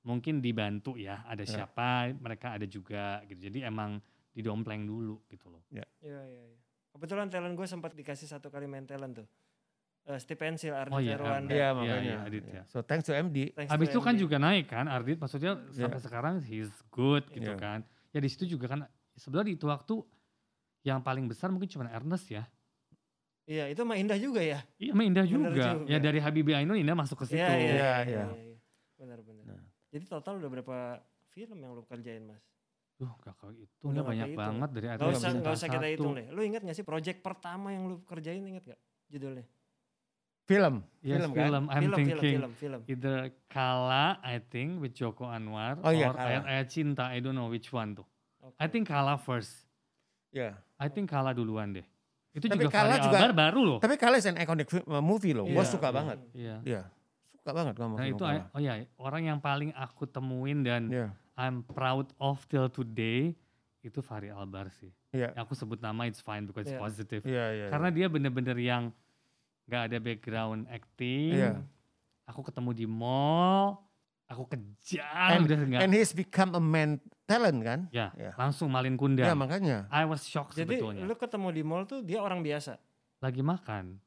[0.00, 1.22] mungkin dibantu ya.
[1.26, 1.62] Ada Ya.
[1.62, 3.46] siapa, mereka ada juga gitu.
[3.46, 4.00] Jadi emang
[4.40, 5.62] didompleng dulu gitu loh.
[5.68, 6.42] Iya, iya, iya.
[6.90, 9.28] Kebetulan talent gue sempat dikasih satu kali main talent tuh.
[10.02, 11.44] Eh Steve Pencil, Ardit Oh iya, Erwanda.
[11.44, 11.52] Ardit.
[11.52, 12.00] Iya, Iya, makanya.
[12.02, 12.54] iya, Adit Iya.
[12.56, 12.62] ya.
[12.66, 13.52] So thanks to MD.
[13.52, 14.20] Thanks Habis to itu kan MD.
[14.20, 17.60] juga naik kan Ardit, maksudnya sampai sekarang he's good gitu Iya.
[17.60, 17.78] kan.
[18.10, 18.80] Ya di situ juga kan
[19.14, 19.94] sebenarnya di itu waktu
[20.82, 22.48] yang paling besar mungkin cuma Ernest ya.
[23.44, 24.62] Iya, itu mah indah juga ya.
[24.78, 25.48] Iya, emang Indah juga.
[25.50, 25.84] juga.
[25.84, 27.38] Ya dari Habibie Ainun Indah masuk ke situ.
[27.38, 28.24] Iya, iya, Iya, iya, iya.
[28.30, 28.56] iya.
[28.96, 29.44] Benar, benar.
[29.46, 29.62] Nah.
[29.90, 30.76] Jadi total udah berapa
[31.34, 32.40] film yang lu kerjain, Mas?
[33.00, 35.92] Tuh, gak kayak itu Udah banyak banget dari Gak Ardit usah, nggak usah kita Satu.
[35.96, 36.26] hitung deh.
[36.28, 39.48] Lu ingat gak sih project pertama yang lu kerjain inget gak judulnya?
[40.44, 40.82] Film.
[41.00, 41.72] Yes, Film film, kan?
[41.72, 42.18] I'm film, thinking.
[42.18, 42.80] film, film, film.
[42.84, 46.26] Either Kala, I think, with Joko Anwar, Oh iya, or Kala.
[46.28, 48.04] Ayat Ayat Cinta, I don't know which one tuh.
[48.42, 48.58] Oke.
[48.58, 49.64] I think Kala first.
[50.28, 50.58] Iya.
[50.76, 51.86] I think Kala duluan deh.
[52.30, 53.78] Itu Tapi juga Kala Fahri juga- Albar baru loh.
[53.78, 55.46] Tapi Kala is an iconic uh, movie loh.
[55.46, 55.94] Gue Iya, suka iya.
[55.94, 56.18] banget.
[56.32, 56.56] Iya.
[56.62, 56.82] Iya.
[57.32, 58.50] Suka banget sama Nah itu, Kala.
[58.50, 61.08] oh ya, orang yang paling aku temuin dan Iya.
[61.34, 63.32] I'm proud of till today,
[63.80, 64.90] itu Fahri Albar sih.
[65.10, 65.34] Iya.
[65.36, 66.82] Aku sebut nama it's fine because it's Iya.
[66.82, 67.22] positive.
[67.24, 67.66] Iya, iya.
[67.68, 68.94] Karena dia bener-bener yang
[69.66, 71.34] gak ada background acting.
[71.34, 71.52] Iya.
[72.26, 73.78] Aku ketemu di mall,
[74.26, 75.80] aku kejar And- udah enggak.
[75.82, 77.80] And he's become a man talent kan?
[77.90, 78.38] Ya, Iya.
[78.38, 79.34] langsung malin Iya kundang.
[79.34, 79.90] makanya.
[79.90, 81.02] I was shocked Jadi sebetulnya.
[81.02, 82.78] lu ketemu di mall tuh dia orang biasa.
[83.18, 83.98] Lagi makan.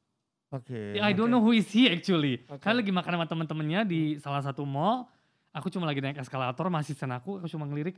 [0.48, 0.94] Oke.
[0.94, 2.46] Ya, I don't know who is he actually.
[2.46, 2.62] Oke.
[2.62, 5.10] Kan lagi makan sama temen-temennya di salah satu mall.
[5.54, 7.94] Aku cuma lagi naik eskalator, masih sen aku, aku cuma ngelirik.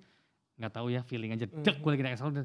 [0.57, 1.49] Nggak tahu ya feeling aja.
[1.49, 1.83] Dek, Mhm.
[1.83, 2.45] gue lagi naik eskalator.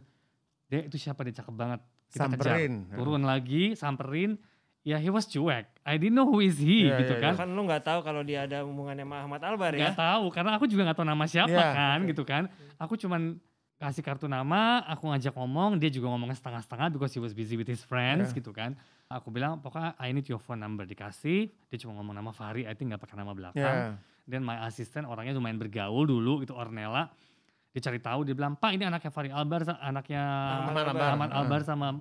[0.72, 1.80] Dek, itu siapa dia cakep banget.
[2.08, 2.74] Kita Samperin.
[2.88, 2.96] kejar.
[2.96, 4.32] Turun lagi, samperin.
[4.82, 5.70] Ya, he was cuek.
[5.86, 7.34] I didn't know who is he Iya, gitu iya, kan.
[7.38, 9.94] Kan lu nggak tahu kalau dia ada hubungannya sama Ahmad Albar ya.
[9.94, 12.44] Nggak tahu, karena aku juga nggak tahu nama siapa Iya, kan gitu kan.
[12.82, 13.38] Aku cuman
[13.78, 17.70] kasih kartu nama, aku ngajak ngomong, dia juga ngomongnya setengah-setengah because he was busy with
[17.70, 18.42] his friends Iya.
[18.42, 18.74] gitu kan.
[19.06, 22.74] Aku bilang pokoknya I need your phone number dikasih, dia cuma ngomong nama Fahri, I
[22.74, 23.62] think nggak pakai nama belakang.
[23.62, 24.10] Iya.
[24.32, 27.12] Dan my assistant orangnya lumayan bergaul dulu gitu Ornella.
[27.72, 30.24] Dia cari tahu, dia bilang, Pak ini anaknya Fari Albar, anaknya
[30.72, 31.62] Ahmad Ahmad, Albar.
[31.68, 31.96] Sama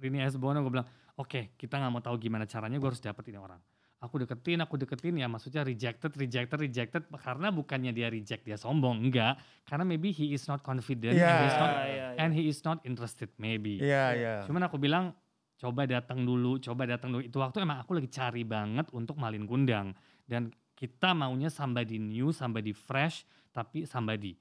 [0.00, 0.36] Rini S.
[0.40, 0.64] Bono.
[0.64, 3.60] Gue bilang, oke kita nggak mau tahu gimana caranya, gue harus dapet ini orang.
[4.04, 7.08] Aku deketin, aku deketin ya maksudnya rejected, rejected, rejected.
[7.08, 9.00] Karena bukannya dia reject, dia sombong.
[9.00, 9.40] Enggak.
[9.64, 11.24] Karena maybe he is not confident, Iya.
[11.24, 12.08] and, he is not, Ah, iya, iya.
[12.20, 13.80] and he is not interested maybe.
[13.80, 14.34] Iya, iya.
[14.44, 15.16] Cuman aku bilang
[15.56, 17.24] coba datang dulu, coba datang dulu.
[17.24, 19.96] Itu waktu emang aku lagi cari banget untuk malin kundang
[20.28, 20.52] dan
[20.84, 23.24] kita maunya somebody new, somebody fresh,
[23.56, 24.36] tapi somebody.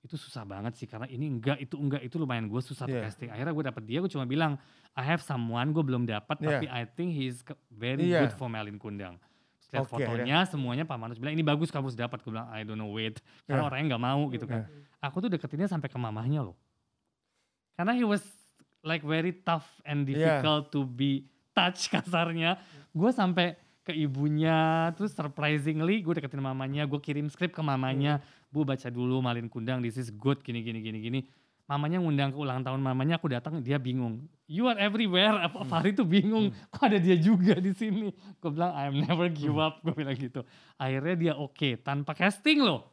[0.00, 3.04] Itu susah banget sih karena ini enggak, itu enggak, itu lumayan gue susah Iya.
[3.04, 3.28] casting.
[3.28, 4.54] Akhirnya gue dapet dia, gue cuma bilang
[4.94, 6.46] I have someone, gue belum dapat, Iya.
[6.46, 8.22] tapi I think he is ke- very Iya.
[8.24, 9.18] good for malin kundang.
[9.70, 12.22] Lihat Oke, fotonya, semuanya Pak Manus bilang ini bagus kamu harus dapat.
[12.22, 13.68] Gue bilang I don't know wait, karena Iya.
[13.68, 14.66] orangnya nggak mau gitu kan.
[14.98, 16.56] Aku tuh deketinnya sampai ke mamahnya loh.
[17.74, 18.22] Karena he was
[18.82, 20.16] like very tough and Iya.
[20.40, 22.56] difficult to be touch kasarnya.
[22.90, 23.54] Gue sampai
[23.90, 28.22] ke ibunya, terus surprisingly gue deketin mamanya, gue kirim skrip ke mamanya,
[28.54, 31.20] bu baca dulu Malin Kundang, this is good, gini gini gini gini.
[31.66, 34.26] Mamanya ngundang ke ulang tahun mamanya, aku datang dia bingung.
[34.50, 38.10] You are everywhere, apa Fahri tuh bingung, kok ada dia juga di sini.
[38.42, 40.42] Gue bilang I'm never give up, gue bilang gitu.
[40.74, 42.89] Akhirnya dia oke, tanpa casting loh.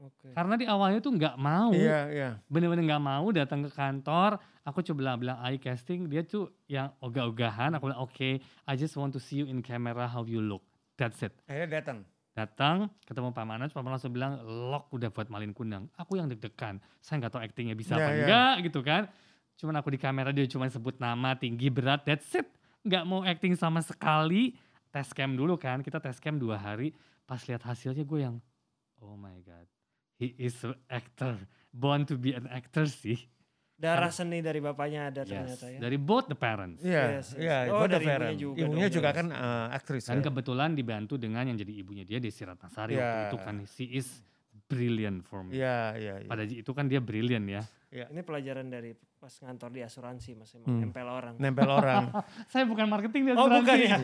[0.00, 0.32] Oke.
[0.32, 1.76] Karena di awalnya tuh nggak mau.
[1.76, 2.30] Iya, iya.
[2.48, 4.40] bener-bener nggak mau datang ke kantor.
[4.64, 6.08] Aku coba bilang bilang I casting.
[6.08, 7.76] Dia tuh yang ogah-ogahan.
[7.76, 10.64] Aku bilang oke I just want to see you in camera how you look.
[10.96, 11.36] That's it.
[11.44, 11.98] Akhirnya datang.
[12.30, 15.92] datang ketemu Pak Manas Pak Manas langsung bilang lock udah buat malin kundang.
[16.00, 16.80] Aku yang deg-degan.
[17.04, 18.16] Saya nggak tahu actingnya bisa Iya, apa iya.
[18.24, 19.02] enggak gitu kan.
[19.60, 22.48] Cuman aku di kamera dia cuma sebut nama tinggi berat that's it.
[22.88, 24.56] Nggak mau acting sama sekali.
[24.88, 25.84] Tes cam dulu kan.
[25.84, 26.96] Kita tes cam dua hari.
[27.28, 28.40] Pas lihat hasilnya gue yang
[29.04, 29.68] oh my god
[30.20, 31.40] he is an actor
[31.72, 33.16] born to be an actor sih
[33.74, 35.78] Darah seni dari bapaknya ada Yes, ternyata ya.
[35.80, 36.84] dari both the parents.
[36.84, 37.40] Iya, Yes, yes.
[37.40, 37.56] iya.
[37.72, 38.36] Oh, both dari the ibunya parents.
[38.38, 39.16] juga Ibunya dong, juga yes.
[39.16, 40.02] kan eh, aktris.
[40.04, 40.24] Dan ya.
[40.28, 43.24] kebetulan dibantu dengan yang jadi ibunya dia Desi Ratnasari waktu Iya.
[43.24, 44.20] itu kan she is
[44.68, 45.56] brilliant for me.
[45.56, 46.28] Iya, iya, iya.
[46.28, 47.64] Pada itu kan dia brilliant ya.
[47.90, 50.80] Ini pelajaran dari pas ngantor di asuransi mas emang Hmm.
[50.84, 51.34] nempel orang.
[51.40, 52.04] Nempel orang.
[52.52, 53.96] Saya bukan marketing dia Oh bukan ya.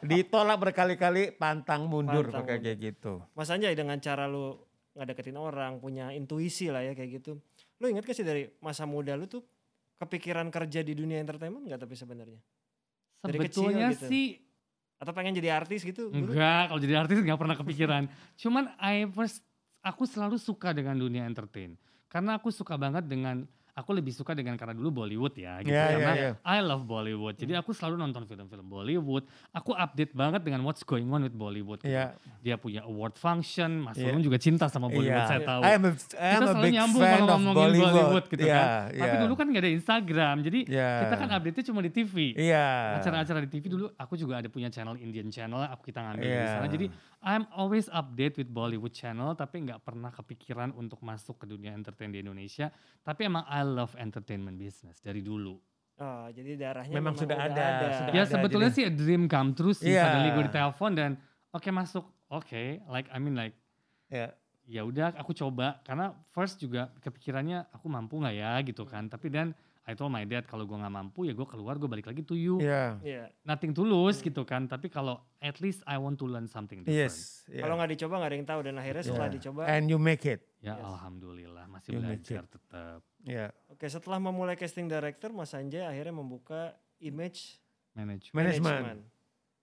[0.00, 3.20] Ditolak berkali-kali, pantang mundur Pantang kayak gitu.
[3.36, 4.56] Mas Anjay dengan cara lu
[4.94, 7.38] nggak deketin orang, punya intuisi lah ya kayak gitu.
[7.78, 9.42] Lu inget gak sih dari masa muda lu tuh
[10.00, 12.40] kepikiran kerja di dunia entertainment nggak tapi sebenarnya?
[13.20, 14.08] Dari kecil Sebetulnya gitu.
[14.08, 14.26] sih
[15.00, 16.12] Atau pengen jadi artis gitu?
[16.12, 16.36] dulu?
[16.36, 18.02] enggak, kalau jadi artis nggak pernah kepikiran.
[18.42, 19.40] Cuman I first
[19.80, 21.80] aku selalu suka dengan dunia entertain.
[22.10, 23.48] Karena aku suka banget dengan
[23.80, 26.30] aku lebih suka dengan karena dulu Bollywood ya gitu Iya, iya, karena iya.
[26.44, 27.34] I love Bollywood.
[27.34, 29.24] Jadi aku selalu nonton film-film Bollywood.
[29.50, 31.80] Aku update banget dengan what's going on with Bollywood.
[31.80, 31.88] gitu.
[31.90, 32.12] Iya.
[32.40, 33.96] Dia punya award function, Mas.
[33.96, 35.26] Ulun juga cinta sama Bollywood Iya.
[35.26, 35.60] saya tahu.
[35.64, 37.90] I am a, I am kita a selalu big nyambung fan kalau ngomongin Bollywood.
[37.90, 38.68] Bollywood, gitu Iya, kan.
[38.92, 39.22] Tapi iya.
[39.24, 40.90] dulu kan gak ada Instagram, jadi Iya.
[41.00, 42.14] kita kan update-nya cuma di TV.
[42.36, 42.66] Iya.
[43.00, 46.36] Acara-acara di TV dulu aku juga ada punya channel Indian channel, aku kita ngambil di
[46.36, 46.48] Iya.
[46.52, 46.68] sana.
[46.68, 46.86] Jadi
[47.20, 52.08] I'm always update with Bollywood channel, tapi nggak pernah kepikiran untuk masuk ke dunia entertain
[52.08, 52.72] di Indonesia.
[53.00, 55.56] Tapi emang I love entertainment business dari dulu.
[56.00, 59.52] Oh, jadi darahnya Memang sudah ada, sudah ya ada, sebetulnya jadi- sih a dream come
[59.52, 59.92] true sih.
[59.92, 60.08] Iya.
[60.08, 61.10] Suddenly gue ditelepon dan
[61.50, 63.52] oke masuk, oke, like I mean like
[64.08, 64.32] Iya.
[64.64, 69.28] ya udah aku coba karena first juga kepikirannya aku mampu nggak ya gitu kan tapi
[69.28, 69.52] dan
[69.90, 72.38] I told my dad kalau gue nggak mampu ya gue keluar gue balik lagi to
[72.38, 73.02] you Iya.
[73.02, 73.24] Iya.
[73.42, 77.10] nothing to lose gitu kan tapi kalau at least I want to learn something different
[77.10, 77.42] Yes.
[77.44, 77.66] iya.
[77.66, 79.34] Kalau nggak dicoba nggak ada yang tahu dan akhirnya setelah Iya.
[79.34, 79.62] dicoba.
[79.66, 80.46] And you make it.
[80.60, 80.84] ya Yes.
[80.86, 83.50] alhamdulillah masih You belajar tetap Iya.
[83.66, 87.58] Oke setelah memulai casting director, Mas Anjay akhirnya membuka image
[87.90, 88.32] Management.
[88.32, 89.00] management.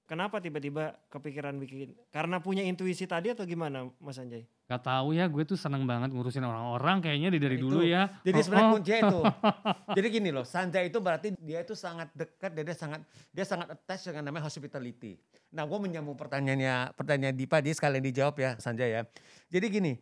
[0.03, 1.91] Kenapa tiba-tiba kepikiran bikin?
[2.09, 4.47] Karena punya intuisi tadi atau gimana, Mas Anjay?
[4.67, 7.71] Gak tahu ya gue tuh seneng banget ngurusin orang-orang kayaknya dari, dari Itu.
[7.71, 8.73] dulu ya Jadi Oh, sebenarnya oh.
[8.75, 9.19] kuncinya itu.
[9.97, 13.01] Jadi gini loh, Sanjay itu berarti dia itu sangat dekat, dan dia sangat
[13.31, 15.15] dia sangat attach dengan namanya hospitality.
[15.55, 19.01] Nah, gue menyambung pertanyaannya, pertanyaan Dipa, dia sekalian dijawab ya, Sanjay ya.
[19.47, 19.93] Jadi gini,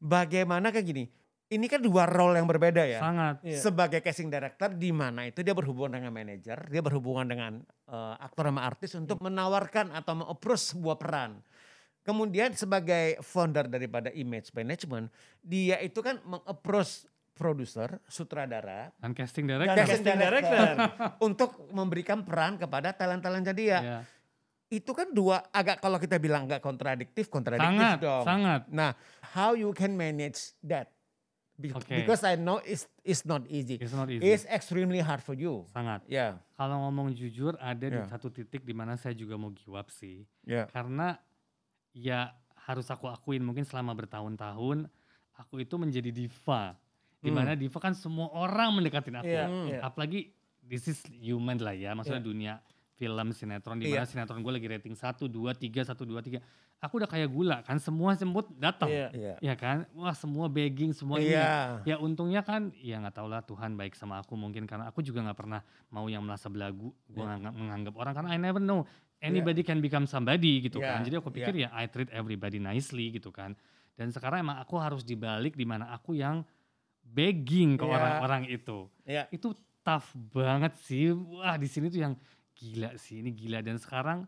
[0.00, 1.04] bagaimana kayak gini?
[1.46, 2.98] Ini kan dua role yang berbeda ya.
[2.98, 3.62] sangat Iya.
[3.62, 7.52] Sebagai casting director di mana itu dia berhubungan dengan manajer, dia berhubungan dengan
[7.86, 11.38] eh, aktor sama artis untuk menawarkan atau mengapproach sebuah peran.
[12.06, 15.10] Kemudian sebagai founder daripada image management,
[15.42, 17.02] dia itu kan mengapproach
[17.34, 20.66] produser, sutradara, dan casting Dan director casting director.
[21.26, 23.78] untuk memberikan peran kepada talent-talent dia.
[23.78, 23.98] Ya,
[24.68, 28.24] Itu kan dua agak kalau kita bilang nggak kontradiktif, kontradiktif sangat dong.
[28.24, 28.94] sangat Nah,
[29.28, 30.94] how you can manage that?
[31.54, 32.04] Be- Oke.
[32.04, 33.76] Because I know it's it's not easy.
[33.76, 35.64] it's not easy It's extremely hard for you.
[35.70, 38.04] sangat Ya, kalau ngomong jujur ada di Ya.
[38.06, 41.16] satu titik di mana saya juga mau give up sih ya, karena
[41.96, 44.84] ya harus aku akuin mungkin selama bertahun-tahun
[45.34, 46.76] aku itu menjadi diva
[47.16, 47.40] di Hmm.
[47.40, 49.66] mana diva kan semua orang mendekatin aku Hmm.
[49.66, 49.80] iya.
[49.80, 50.28] apalagi
[50.60, 52.54] this is human lah ya maksudnya dunia
[52.92, 54.02] film sinetron di Iya.
[54.02, 56.40] mana sinetron gue lagi rating 1 2 3 1 2 3.
[56.76, 58.88] Aku udah kayak gula kan semua semut datang.
[58.88, 59.08] Iya.
[59.12, 59.34] Iya.
[59.40, 59.84] Ya kan?
[59.92, 61.32] Wah, semua begging, semua ini.
[61.32, 61.84] Iya.
[61.84, 65.20] Ya untungnya kan ya nggak tau lah Tuhan baik sama aku mungkin karena aku juga
[65.20, 66.92] nggak pernah mau yang merasa belagu.
[67.06, 68.84] Gue nganggap, menganggap orang karena I never know
[69.22, 70.98] anybody can become somebody gitu Iya, kan.
[71.06, 73.56] Jadi aku pikir ya I treat everybody nicely gitu kan.
[73.96, 76.44] Dan sekarang emang aku harus dibalik di mana aku yang
[77.00, 78.88] begging ke orang-orang itu.
[79.08, 79.30] Iya.
[79.32, 81.14] Itu tough banget sih.
[81.14, 82.14] Wah di sini tuh yang
[82.56, 84.24] gila sih ini gila dan sekarang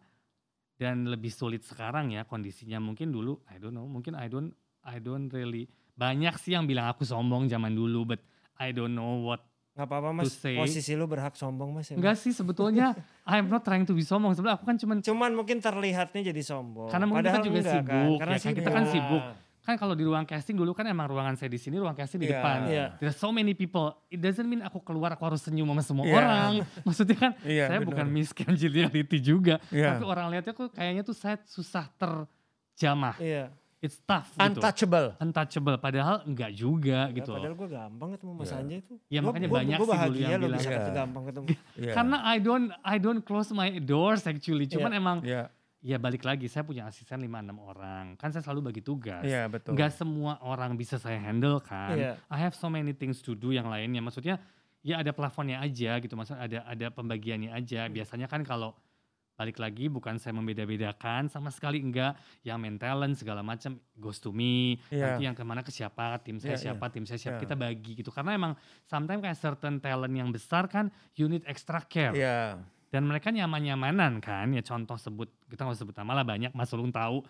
[0.76, 4.52] dan lebih sulit sekarang ya kondisinya mungkin dulu I don't know mungkin I don't
[4.84, 8.20] I don't really banyak sih yang bilang aku sombong zaman dulu but
[8.60, 9.47] I don't know what
[9.78, 11.86] Gak apa-apa mas, say- posisi lu berhak sombong mas.
[11.86, 15.30] ya, enggak sih sebetulnya I'm not trying to be sombong sebenarnya aku kan cuman Cuman
[15.32, 16.90] mungkin terlihatnya jadi sombong.
[16.90, 18.18] Karena mungkin kita Padahal juga enggak sibuk, kan.
[18.18, 19.22] Karena ya kan, kita kan sibuk.
[19.22, 19.46] sibuk.
[19.60, 22.26] kan kalau di ruang casting dulu kan emang ruangan saya di sini ruang casting di
[22.26, 22.34] Iya.
[22.34, 22.84] depan Iya.
[22.98, 23.92] There's so many people.
[24.08, 26.16] It doesn't mean aku keluar aku harus senyum sama semua Iya.
[26.16, 26.52] orang.
[26.88, 27.88] Maksudnya kan Iya, saya benar.
[27.92, 29.60] bukan Miss Congeniality juga.
[29.68, 29.94] Iya.
[29.94, 33.20] Tapi orang lihatnya kok kayaknya tuh saya susah terjamah.
[33.20, 33.52] Iya.
[33.78, 34.42] It's tough gitu.
[34.42, 35.08] Untouchable.
[35.18, 35.76] Untouchable.
[35.78, 37.32] Padahal enggak juga Enggak, gitu.
[37.32, 38.56] Padahal gue gampang ketemu Mas Iya.
[38.58, 38.96] Anjay tuh.
[39.06, 40.50] Ya, Gua- makanya gua- banyak gua sih dulu yang bilang.
[40.52, 40.76] bisa Iya.
[40.76, 41.46] ketemu gampang ketemu.
[41.78, 41.92] Iya.
[41.94, 44.66] Karena I don't I don't close my doors actually.
[44.66, 45.46] Cuman emang Iya.
[45.78, 48.18] ya balik lagi saya punya asisten 5-6 orang.
[48.18, 49.22] Kan saya selalu bagi tugas.
[49.22, 49.78] Iya betul.
[49.78, 51.94] Nggak semua orang bisa saya handle kan.
[51.94, 52.12] Iya.
[52.26, 54.02] I have so many things to do yang lainnya.
[54.02, 54.42] Maksudnya
[54.82, 56.18] ya ada plafonnya aja gitu.
[56.18, 57.86] Maksudnya ada ada pembagiannya aja.
[57.86, 57.94] Hmm.
[57.94, 58.74] Biasanya kan kalau
[59.38, 64.34] balik lagi bukan saya membeda-bedakan sama sekali enggak yang main talent segala macam goes to
[64.34, 65.14] me Iya.
[65.14, 67.42] nanti yang ke mana ke siapa tim saya Iya, siapa tim saya siapa Iya.
[67.46, 71.78] kita bagi gitu karena emang sometimes kayak certain talent yang besar kan you need extra
[71.80, 72.58] care Iya.
[72.90, 76.90] dan mereka nyaman-nyamanan kan ya contoh sebut kita nggak sebut nama lah banyak Mas Ulung
[76.90, 77.22] tahu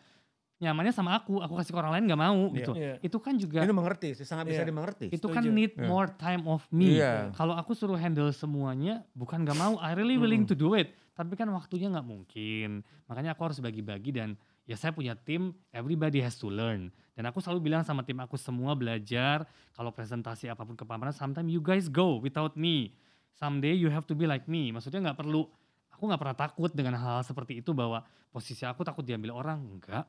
[0.59, 2.57] nyamannya sama aku aku kasih ke orang lain nggak mau Iya.
[2.57, 2.95] gitu Iya.
[3.05, 4.67] itu kan juga Ini mengerti, sih, sangat bisa Iya.
[4.67, 5.07] dimengerti.
[5.13, 5.53] itu kan Setuju.
[5.53, 5.85] need Iya.
[5.85, 7.37] more time of me Iya.
[7.37, 11.35] kalau aku suruh handle semuanya bukan nggak mau I really willing to do it tapi
[11.35, 12.87] kan waktunya nggak mungkin.
[13.11, 14.39] Makanya aku harus bagi-bagi dan
[14.71, 16.95] ya saya punya tim everybody has to learn.
[17.19, 19.43] Dan aku selalu bilang sama tim aku semua belajar
[19.75, 22.95] kalau presentasi apa pun ke pameran sometimes you guys go without me.
[23.35, 24.71] Someday you have to be like me.
[24.71, 25.51] Maksudnya nggak perlu.
[25.99, 29.59] Aku nggak pernah takut dengan hal, hal seperti itu bahwa posisi aku takut diambil orang.
[29.59, 30.07] Enggak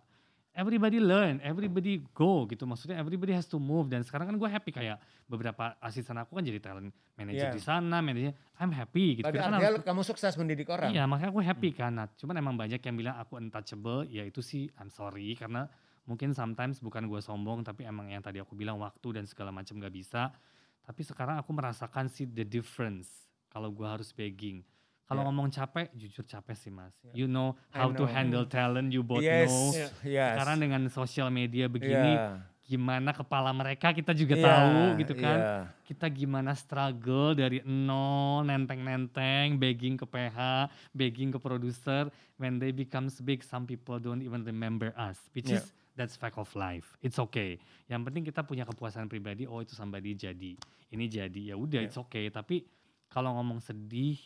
[0.53, 2.65] everybody learn, everybody go gitu.
[2.65, 6.43] Maksudnya everybody has to move dan sekarang kan gue happy kayak beberapa asisten aku kan
[6.43, 7.55] jadi talent manager Iya.
[7.55, 9.25] di sana, manajer I'm happy gitu.
[9.25, 10.91] Kita kan harus- kamu sukses mendidik orang.
[10.91, 11.91] Iya makanya aku happy kan.
[11.93, 15.69] Nah, cuman emang banyak yang bilang aku untouchable, ya itu sih I'm sorry karena
[16.03, 19.77] mungkin sometimes bukan gue sombong tapi emang yang tadi aku bilang waktu dan segala macam
[19.77, 20.33] gak bisa.
[20.81, 24.65] Tapi sekarang aku merasakan sih the difference kalau gue harus begging.
[25.09, 25.27] Kalau Ya.
[25.27, 26.93] ngomong capek, jujur capek sih mas.
[27.01, 27.11] Ya.
[27.11, 28.05] You know how to know.
[28.05, 29.73] handle talent, you both yes, know.
[29.73, 29.89] Iya.
[30.05, 30.29] yes.
[30.37, 32.45] Sekarang dengan sosial media begini, Iya.
[32.61, 35.37] gimana kepala mereka kita juga Iya, tahu gitu kan.
[35.41, 35.55] iya.
[35.81, 42.13] Kita gimana struggle dari nol, nenteng-nenteng, begging ke PH, begging ke produser.
[42.37, 45.17] When they becomes big, some people don't even remember us.
[45.33, 45.57] Which Iya.
[45.57, 46.93] is, that's fact of life.
[47.01, 47.57] It's okay.
[47.89, 50.53] Yang penting kita punya kepuasan pribadi, oh itu somebody jadi.
[50.87, 51.89] Ini jadi, ya udah Iya.
[51.89, 52.29] it's okay.
[52.29, 52.61] Tapi
[53.09, 54.21] kalau ngomong sedih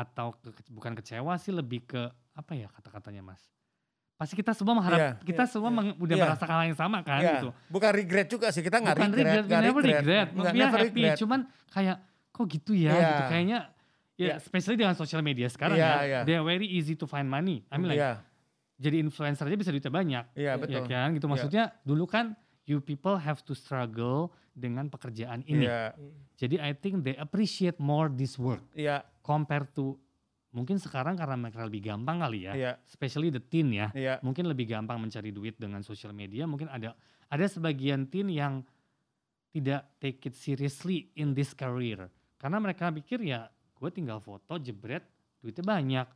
[0.00, 3.42] atau ke- bukan kecewa sih lebih ke, apa ya kata-katanya mas?
[4.16, 5.10] Pasti kita semua mengharap, Iya.
[5.22, 5.76] kita Iya, semua iya.
[5.76, 6.24] meng- udah Iya.
[6.26, 7.32] merasakan hal yang sama kan Iya.
[7.36, 7.48] gitu.
[7.68, 9.16] Bukan regret juga sih, kita nggak regret.
[9.16, 10.26] regret, nggak never regret.
[10.30, 11.00] Are never happy.
[11.00, 11.16] regret.
[11.16, 11.96] Cuman kayak
[12.30, 13.00] kok gitu ya Iya.
[13.06, 13.22] gitu.
[13.26, 13.58] Kayaknya
[14.14, 14.34] ya Iya.
[14.36, 16.00] especially dengan social media sekarang Iya, ya.
[16.04, 16.20] iya.
[16.24, 17.64] They are very easy to find money.
[17.68, 18.20] I mean like Iya,
[18.76, 20.24] jadi influencer aja bisa duitnya banyak.
[20.34, 20.76] iya Iya betul.
[20.76, 21.32] Ya kan gitu Iya.
[21.32, 24.28] maksudnya dulu kan you people have to struggle
[24.60, 25.64] dengan pekerjaan ini.
[25.64, 25.96] Iya,
[26.36, 29.96] Jadi I think they appreciate more this work iya, compared to
[30.52, 32.52] mungkin sekarang karena mereka lebih gampang kali ya.
[32.52, 34.20] iya, Especially the teen ya iya.
[34.20, 36.92] mungkin lebih gampang mencari duit dengan social media mungkin ada
[37.30, 38.60] ada sebagian teen yang
[39.50, 45.02] tidak take it seriously in this career karena mereka pikir ya gue tinggal foto jebret
[45.40, 46.06] duitnya banyak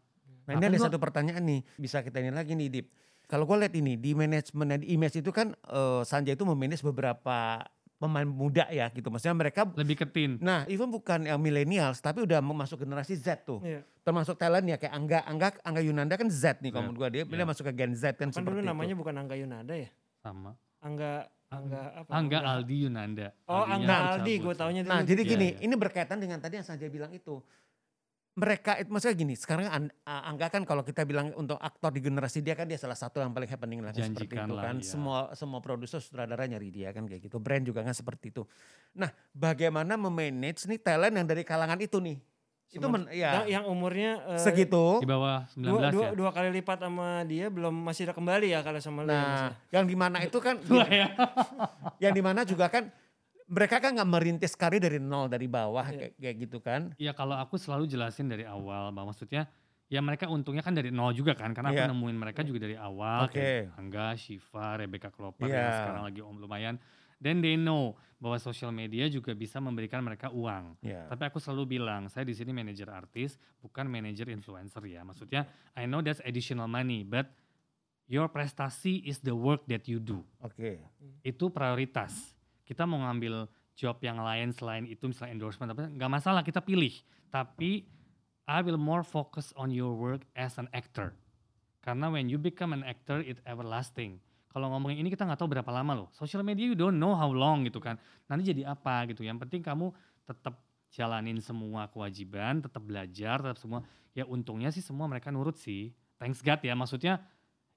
[0.45, 2.87] Nah ini ada gua- satu pertanyaan nih, bisa kita ini lagi nih Dip.
[3.25, 7.65] Kalau gue lihat ini, di manajemen di image itu kan eh, Sanjay itu memanage beberapa
[8.05, 9.09] pemain muda ya gitu.
[9.09, 13.17] Maksudnya mereka, lebih ke teen nah even bukan yang millennials, tapi udah mau masuk generasi
[13.17, 13.65] Z tuh.
[13.65, 13.81] Iya.
[14.05, 16.89] Termasuk talent ya kayak Angga, Angga, Angga Yunanda kan Z nih kalau Iya.
[16.93, 17.09] menurut gue.
[17.11, 17.47] Dia, dia Iya.
[17.49, 18.69] masuk ke Gen Z kan Kan seperti dulu itu.
[18.69, 19.89] namanya bukan Angga Yunanda ya?
[20.21, 22.11] sama Angga Angga apa?
[22.11, 25.63] Angga Aldi Yunanda Oh, Aldinya Angga Aldi, gue taunya Nah jadi gini, iya.
[25.63, 27.41] ini berkaitan dengan tadi yang Sanjay bilang itu.
[28.35, 32.43] Mereka, itu maksudnya gini, sekarang An- Angga kan kalau kita bilang untuk aktor di generasi
[32.43, 34.83] dia kan dia salah satu yang paling happening lah seperti itu lah, kan.
[34.83, 34.91] iya.
[34.91, 37.39] Semua semua produser sutradara nyari dia kan kayak gitu.
[37.39, 38.43] Brand juga kan seperti itu.
[38.99, 42.19] Nah bagaimana memanage nih talent yang dari kalangan itu nih.
[42.75, 44.99] itu men, Yang, ya yang umurnya eh, segitu.
[44.99, 48.51] di bawah 19 dua, dua, ya dua kali lipat sama dia belum masih ada kembali
[48.51, 49.23] ya kalau sama lu ya, ya?
[49.23, 50.59] Nah yang di mana itu kan,
[50.91, 51.07] ya
[52.03, 52.91] yang di mana juga kan
[53.45, 55.99] mereka kan nggak merintis karir dari nol dari bawah Iya.
[55.99, 56.81] kayak, kayak gitu kan.
[56.97, 59.45] ya kalau aku selalu jelasin dari awal bahwa maksudnya
[59.93, 61.85] ya mereka untungnya kan dari nol juga kan karena Iya.
[61.85, 63.37] aku nemuin mereka juga dari awal Oke.
[63.37, 65.61] kayak Angga, Shiva, Rebecca Kloper Iya.
[65.61, 66.77] yang sekarang lagi om lumayan.
[67.21, 70.77] Then they know bahwa social media juga bisa memberikan mereka uang.
[70.81, 71.05] Ya.
[71.09, 75.05] Tapi aku selalu bilang, saya di sini manajer artis, bukan manajer influencer ya.
[75.05, 77.29] Maksudnya, I know that's additional money, but
[78.09, 80.21] your prestasi is the work that you do.
[80.41, 80.81] Oke.
[81.21, 82.33] Itu prioritas.
[82.65, 83.47] Kita mau ngambil
[83.77, 86.93] job yang lain selain itu, misalnya endorsement, apa nggak masalah kita pilih.
[87.29, 87.85] Tapi
[88.45, 91.17] I will more focus on your work as an actor.
[91.85, 94.21] Karena when you become an actor, it everlasting.
[94.49, 96.09] Kalau ngomongin ini kita nggak tahu berapa lama loh.
[96.15, 97.99] Social media you don't know how long gitu kan.
[98.31, 99.27] Nanti jadi apa gitu.
[99.27, 99.91] Yang penting kamu
[100.23, 100.63] tetap
[100.95, 103.83] jalanin semua kewajiban, tetap belajar, tetap semua.
[104.15, 105.91] Ya untungnya sih semua mereka nurut sih.
[106.23, 106.79] Thanks God ya.
[106.79, 107.19] Maksudnya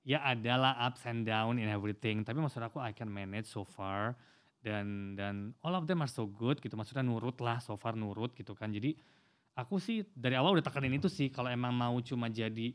[0.05, 2.21] ya adalah ups and down in everything.
[2.21, 4.13] Tapi maksud aku I can manage so far
[4.59, 6.73] dan dan all of them are so good gitu.
[6.73, 8.69] Maksudnya nurut lah so far nurut gitu kan.
[8.69, 8.97] Jadi
[9.53, 12.73] aku sih dari awal udah tekanin itu sih kalau emang mau cuma jadi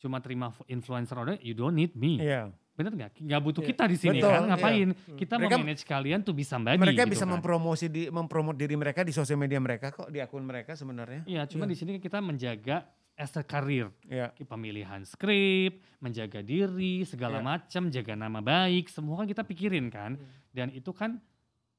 [0.00, 2.16] cuma terima influencer order you don't need me.
[2.16, 2.48] Iya.
[2.72, 3.20] Bener nggak?
[3.20, 3.68] Nggak butuh Iya.
[3.68, 4.48] kita di sini Betul, kan iya.
[4.48, 4.88] ngapain?
[4.88, 5.16] Hmm.
[5.20, 7.32] Kita Mereka- mau manage kalian tuh bisa somebody Mereka gitu bisa kan.
[7.36, 11.28] mempromosi di mempromot diri mereka di sosial media mereka kok di akun mereka sebenarnya.
[11.28, 12.88] Iya, cuma di sini kita menjaga
[13.20, 13.92] as a career.
[14.08, 14.32] Iya.
[14.40, 17.44] pemilihan skrip, menjaga diri, segala Iya.
[17.44, 20.16] macam, jaga nama baik, semua kan kita pikirin kan.
[20.16, 20.24] Hmm.
[20.50, 21.20] Dan itu kan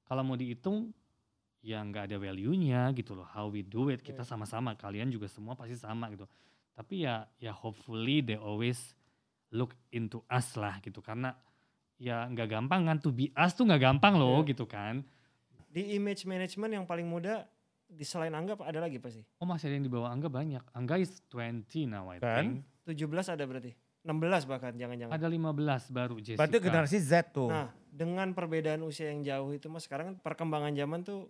[0.06, 0.94] kalau mau dihitung
[1.60, 3.26] ya nggak ada value-nya gitu loh.
[3.26, 4.30] How we do it kita Iya.
[4.30, 6.30] sama-sama, kalian juga semua pasti sama gitu.
[6.72, 8.94] Tapi ya ya hopefully they always
[9.50, 11.36] look into us lah gitu karena
[12.00, 14.50] ya nggak gampang kan to be us tuh nggak gampang loh Iya.
[14.56, 15.04] gitu kan.
[15.68, 17.46] Di image management yang paling muda
[17.92, 19.20] di selain Angga ada lagi pasti.
[19.44, 20.64] Oh masih ada yang di bawah Angga banyak.
[20.72, 22.64] Angga is 20 now I Kan?
[22.88, 22.98] think.
[22.98, 23.76] 17 ada berarti.
[24.02, 25.14] 16 bahkan jangan-jangan.
[25.14, 26.40] Ada 15 baru Jessica.
[26.42, 27.54] Berarti generasi Z tuh.
[27.54, 31.30] Nah, dengan perbedaan usia yang jauh itu mas sekarang kan perkembangan zaman tuh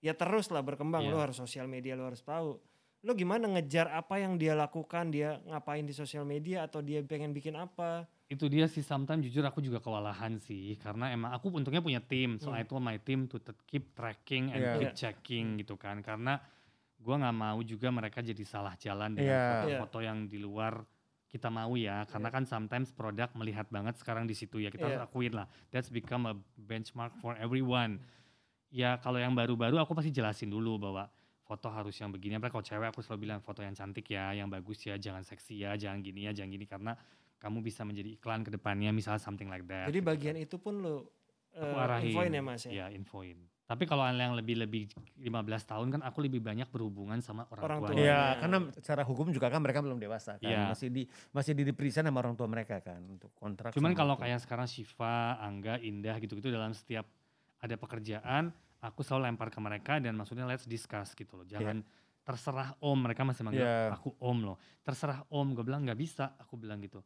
[0.00, 1.04] ya terus lah berkembang.
[1.04, 1.12] Iya.
[1.12, 2.56] Lo harus sosial media, lo harus tahu.
[3.04, 7.36] Lo gimana ngejar apa yang dia lakukan, dia ngapain di sosial media atau dia pengen
[7.36, 8.08] bikin apa?
[8.26, 12.36] Itu dia sih sometimes jujur aku juga kewalahan sih karena emang aku untungnya punya tim
[12.36, 12.58] so Hmm.
[12.58, 14.72] I told my team to keep tracking and Iya.
[14.74, 14.98] keep Iya.
[14.98, 16.42] checking gitu kan karena
[16.98, 19.46] gua nggak mau juga mereka jadi salah jalan dengan Iya.
[19.62, 20.82] foto-foto yang di luar
[21.26, 24.90] kita mau ya karena kan sometimes produk melihat banget sekarang di situ ya kita Iya.
[24.98, 28.02] harus akuin lah that's become a benchmark for everyone
[28.70, 31.06] ya kalau yang baru-baru aku pasti jelasin dulu bahwa
[31.46, 34.50] foto harus yang begini apalagi kalau cewek aku selalu bilang foto yang cantik ya yang
[34.50, 36.98] bagus ya jangan seksi ya jangan gini ya jangan gini karena
[37.36, 40.44] kamu bisa menjadi iklan ke depannya misalnya something like that Jadi gitu bagian kan.
[40.48, 40.94] itu pun lo
[41.52, 42.72] aku eh, arahin infoin ya mas ya.
[42.72, 44.94] ya infoin tapi kalau yang lebih-lebih
[45.26, 45.26] 15
[45.66, 47.90] tahun kan aku lebih banyak berhubungan sama orang, Orang tuanya.
[47.90, 48.06] tuanya.
[48.06, 50.46] Iya, karena secara hukum juga kan mereka belum dewasa kan.
[50.46, 50.70] Iya.
[50.70, 51.02] Masih di
[51.34, 53.74] masih di represent sama orang tua mereka kan untuk kontrak.
[53.74, 54.22] Cuman kalau itu.
[54.22, 57.10] kayak sekarang Shiva, Angga, Indah gitu-gitu dalam setiap
[57.58, 61.46] ada pekerjaan, aku selalu lempar ke mereka dan maksudnya let's discuss gitu loh.
[61.50, 61.82] Jangan
[62.22, 63.98] terserah om, mereka masih manggil Iya.
[63.98, 64.56] aku om loh.
[64.86, 67.02] Terserah om, gue bilang nggak bisa, aku bilang gitu.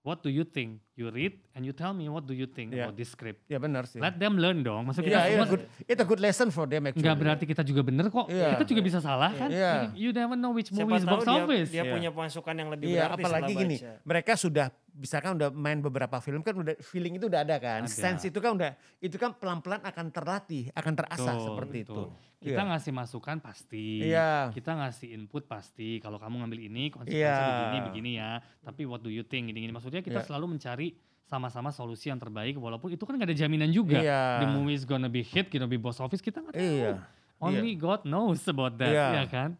[0.00, 0.80] What do you think?
[0.96, 2.88] You read and you tell me what do you think Iya.
[2.88, 3.44] about this script.
[3.48, 4.00] Ya benar sih.
[4.00, 4.88] Let them learn dong.
[4.88, 7.04] Maksudnya Iya, kita iya, semua good, it's a good lesson for them actually.
[7.04, 8.26] nggak berarti kita juga bener kok.
[8.28, 8.56] Iya.
[8.56, 9.52] Kita juga bisa salah kan.
[9.52, 9.92] Iya.
[9.92, 11.68] You never know which Siapa movie is box dia, office.
[11.68, 11.92] dia Iya.
[11.92, 13.92] punya pemasukan yang lebih Iya, berarti apalagi gini, baca.
[14.08, 14.66] mereka sudah
[15.00, 17.88] misalkan udah main beberapa film kan udah feeling itu udah ada kan.
[17.88, 17.90] Ada.
[17.90, 21.96] Sense itu kan udah itu kan pelan-pelan akan terlatih, akan terasah Betul, seperti betul.
[21.96, 22.02] itu.
[22.40, 22.68] Kita Iya.
[22.72, 23.86] ngasih masukan pasti.
[24.04, 24.48] Iya.
[24.52, 25.96] Kita ngasih input pasti.
[25.98, 27.56] Kalau kamu ngambil ini konsekuensi Iya.
[27.56, 28.30] begini begini ya.
[28.60, 29.72] Tapi what do you think gini gini.
[29.72, 30.28] Maksudnya kita Iya.
[30.28, 30.92] selalu mencari
[31.24, 34.00] sama-sama solusi yang terbaik walaupun itu kan gak ada jaminan juga.
[34.00, 34.44] Iya.
[34.44, 36.64] The movie is gonna be hit, gonna be box office kita nggak tahu.
[36.64, 36.92] Iya.
[37.40, 39.06] Only God knows about that, Iya.
[39.14, 39.50] ya kan?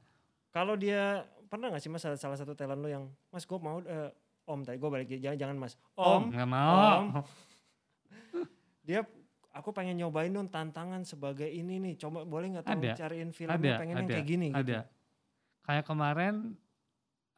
[0.51, 4.11] Kalau dia pernah gak sih mas salah, satu talent lo yang mas gue mau eh,
[4.51, 6.75] om tadi gue balik jangan jangan mas om, Nggak mau.
[6.75, 7.07] Om.
[8.87, 9.01] dia
[9.55, 13.63] aku pengen nyobain dong tantangan sebagai ini nih coba boleh nggak Ada, cariin film ada,
[13.63, 14.63] yang pengen yang ada, kayak gini gitu.
[14.67, 14.79] Ada.
[15.63, 16.35] Kayak kemarin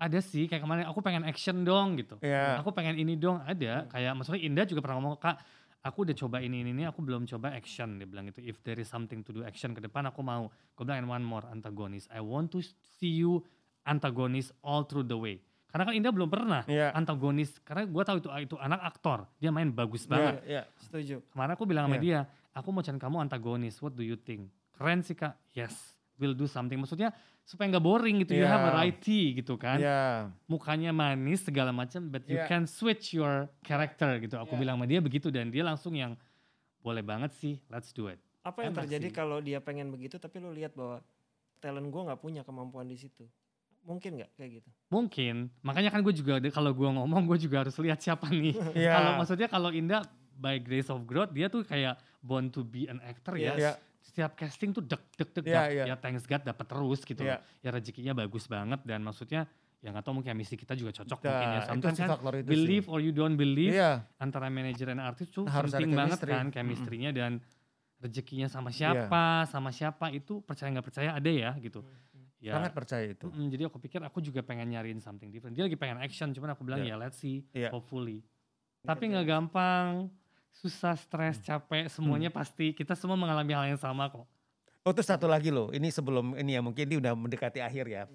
[0.03, 2.17] ada sih kayak kemarin aku pengen action dong gitu.
[2.25, 2.59] Iya.
[2.65, 3.87] Aku pengen ini dong ada.
[3.93, 5.37] Kayak maksudnya Indah juga pernah ngomong kak
[5.83, 8.43] aku udah coba ini ini ini aku belum coba action dia bilang gitu.
[8.43, 10.49] If there is something to do action ke depan aku mau.
[10.79, 12.07] Gue bilang and one more antagonis.
[12.11, 12.63] I want to
[12.99, 13.43] see you
[13.87, 15.43] antagonis all through the way.
[15.73, 16.93] Karena kan Indah belum pernah Iya.
[16.93, 17.57] antagonis.
[17.65, 19.25] Karena gue tahu itu itu anak aktor.
[19.41, 20.45] Dia main bagus banget.
[20.45, 20.63] Iya, iya.
[20.79, 22.05] setuju Kemarin aku bilang sama Iya.
[22.05, 22.21] dia,
[22.53, 24.53] aku mau cari kamu antagonis, what do you think?
[24.71, 25.73] Keren sih kak, yes,
[26.21, 26.77] we'll do something.
[26.77, 27.09] Maksudnya
[27.43, 28.53] supaya nggak boring gitu, you Iya.
[28.53, 29.81] have variety gitu kan.
[29.81, 30.29] Iya.
[30.45, 32.47] Mukanya manis segala macam, but you Iya.
[32.47, 34.37] can switch your character gitu.
[34.37, 34.61] Aku Iya.
[34.61, 36.15] bilang sama dia begitu dan dia langsung yang
[36.79, 38.21] boleh banget sih, let's do it.
[38.43, 39.15] apa yang Enak terjadi sih.
[39.15, 40.99] kalau dia pengen begitu tapi lu lihat bahwa
[41.63, 43.23] talent gue nggak punya kemampuan di situ
[43.83, 47.73] mungkin nggak kayak gitu Mungkin, makanya kan gue juga kalau gue ngomong gue juga harus
[47.81, 48.53] lihat siapa nih.
[48.77, 48.93] Iya.
[48.93, 53.01] Kalau maksudnya kalau Indah by grace of growth dia tuh kayak born to be an
[53.01, 53.53] actor ya.
[53.53, 53.59] Yes.
[53.59, 53.73] Iya.
[54.03, 55.85] Setiap casting tuh dek dek dek Iya, dap- iya.
[55.89, 57.23] ya thanks God dapat terus gitu.
[57.23, 57.41] Iya.
[57.41, 57.65] loh.
[57.65, 59.49] Ya rezekinya bagus banget dan maksudnya
[59.81, 61.61] ya nggak tahu mungkin chemistry kita juga cocok Nah, mungkin ya.
[61.65, 62.09] Sometimes kan
[62.45, 62.93] believe sih.
[62.93, 67.11] or you don't believe Iya, antara manajer dan artis tuh Harus penting banget kan chemistry-nya
[67.11, 67.41] dan
[67.97, 71.81] rezekinya sama siapa, sama siapa itu percaya nggak percaya ada ya gitu.
[72.43, 72.59] Ya.
[72.59, 73.31] sangat percaya itu.
[73.31, 75.55] mm, jadi aku pikir aku juga pengen nyariin something different.
[75.55, 76.99] Dia lagi pengen action, cuman aku bilang Iya.
[76.99, 77.71] ya let's see, Iya.
[77.71, 78.27] hopefully.
[78.83, 80.11] Tapi nggak gampang,
[80.51, 81.47] susah, stres, Hmm.
[81.63, 84.27] capek, semuanya pasti kita semua mengalami hal yang sama kok.
[84.83, 88.11] Oh terus satu lagi loh, ini sebelum ini ya mungkin ini udah mendekati akhir ya.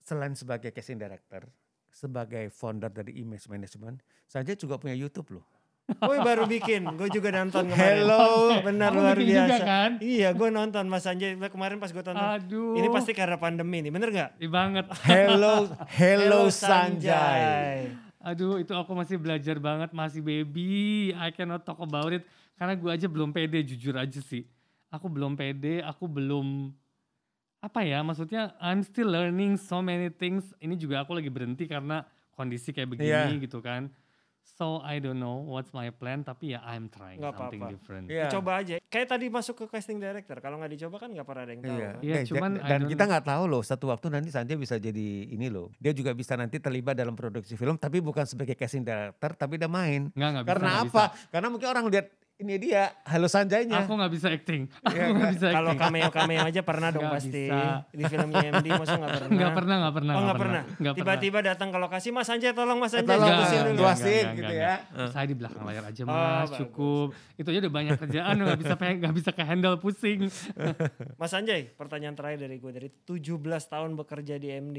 [0.00, 1.50] Selain sebagai casting director,
[1.90, 3.98] sebagai founder dari image management,
[4.30, 5.44] saya juga punya YouTube loh.
[5.82, 8.06] Gue baru bikin, gue juga nonton kemarin.
[8.06, 8.24] Hello.
[8.70, 9.64] Benar Kamu luar bikin juga biasa.
[9.66, 9.90] kan?
[9.98, 12.22] Iya, gue nonton Mas Anjay kemarin pas gue tonton.
[12.22, 12.78] Aduh.
[12.78, 14.30] Ini pasti karena pandemi nih, bener gak?
[14.38, 14.86] Ih, banget.
[15.10, 17.92] Hello, hello, Sanjay.
[18.22, 21.10] Aduh itu aku masih belajar banget, masih baby.
[21.18, 22.22] I cannot talk about it.
[22.54, 24.46] Karena gue aja belum pede, jujur aja sih.
[24.88, 26.70] Aku belum pede, aku belum...
[27.58, 30.46] Apa ya, maksudnya I'm still learning so many things.
[30.58, 32.02] Ini juga aku lagi berhenti karena
[32.34, 33.42] kondisi kayak begini Iya.
[33.42, 33.90] gitu kan.
[34.44, 37.72] So I don't know what's my plan, tapi ya I'm trying Nggak something apa-apa.
[37.72, 38.04] different.
[38.06, 38.26] Iya.
[38.28, 38.74] Coba aja.
[38.84, 40.36] Kayak tadi masuk ke casting director.
[40.38, 41.72] Kalau nggak dicoba kan nggak pernah ada yang tahu.
[41.72, 41.88] Iya.
[41.88, 42.02] kan?
[42.02, 45.46] Iya, Eh, cuman dan, kita nggak tahu loh satu waktu nanti Sanjay bisa jadi ini
[45.46, 45.70] loh.
[45.78, 49.66] Dia juga bisa nanti terlibat dalam produksi film tapi bukan sebagai casting director tapi dia
[49.66, 50.12] main.
[50.12, 51.04] Nggak, nggak bisa, Karena nggak apa?
[51.10, 51.26] bisa.
[51.30, 52.06] Karena mungkin orang lihat
[52.42, 53.82] ini dia Halo Sanjaynya.
[53.82, 54.66] Aku nggak bisa acting.
[54.82, 55.82] Aku Iya, nggak bisa Kalau acting.
[55.86, 57.42] cameo-cameo aja pernah dong Nggak pasti.
[57.46, 57.60] bisa.
[57.88, 59.30] Di filmnya MD masa nggak pernah?
[59.32, 60.12] Nggak pernah, nggak pernah.
[60.12, 60.62] Oh nggak pernah?
[60.62, 60.98] Nggak pernah.
[60.98, 63.10] Tiba-tiba datang ke lokasi, Mas Anjay tolong Mas Eh, Anjay.
[63.14, 63.48] tolong, Mas.
[63.48, 63.78] dulu.
[63.78, 63.78] Tuasin.
[63.78, 64.74] Tuasin gitu ya.
[65.08, 66.58] Saya di belakang layar aja Oh, mas, bagus.
[66.60, 67.06] cukup.
[67.34, 70.20] Itu aja udah banyak kerjaan, nggak bisa nggak bisa ke handle pusing.
[71.20, 72.70] Mas Anjay, pertanyaan terakhir dari gue.
[72.70, 74.78] Dari 17 tahun bekerja di MD.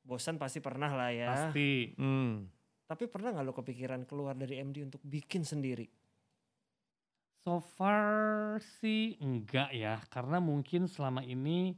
[0.00, 1.28] Bosan pasti pernah lah ya.
[1.30, 1.92] Pasti.
[1.94, 2.48] Hmm.
[2.82, 5.86] Tapi pernah nggak lo kepikiran keluar dari MD untuk bikin sendiri?
[7.40, 11.72] So far sih enggak ya, karena mungkin selama ini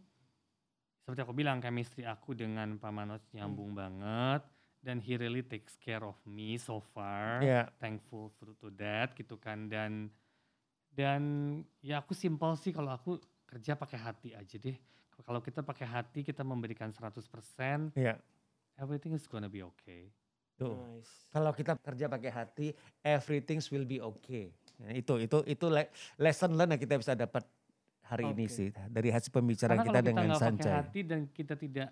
[1.03, 4.43] seperti aku bilang chemistry aku dengan Pak Manoj nyambung banget
[4.83, 7.39] dan he really takes care of me so far.
[7.39, 7.71] Iya.
[7.79, 10.11] Thankful to, to that gitu kan dan
[10.91, 11.23] dan
[11.79, 14.75] ya aku simpel sih kalau aku kerja pakai hati aja deh.
[15.23, 18.19] Kalau kita pakai hati kita memberikan 100% Iya.
[18.83, 20.11] everything is gonna be okay.
[20.59, 20.75] Tuh.
[20.75, 21.31] Nice.
[21.31, 22.67] Kalau kita kerja pakai hati,
[23.07, 24.51] everything will be okay.
[24.91, 27.47] Itu itu itu le- lesson learn yang kita bisa dapat
[28.03, 28.53] hari ini Oke.
[28.53, 30.73] sih dari hasil pembicaraan Karena kita kita dengan Sanjay.
[30.75, 31.89] hati dan kita tidak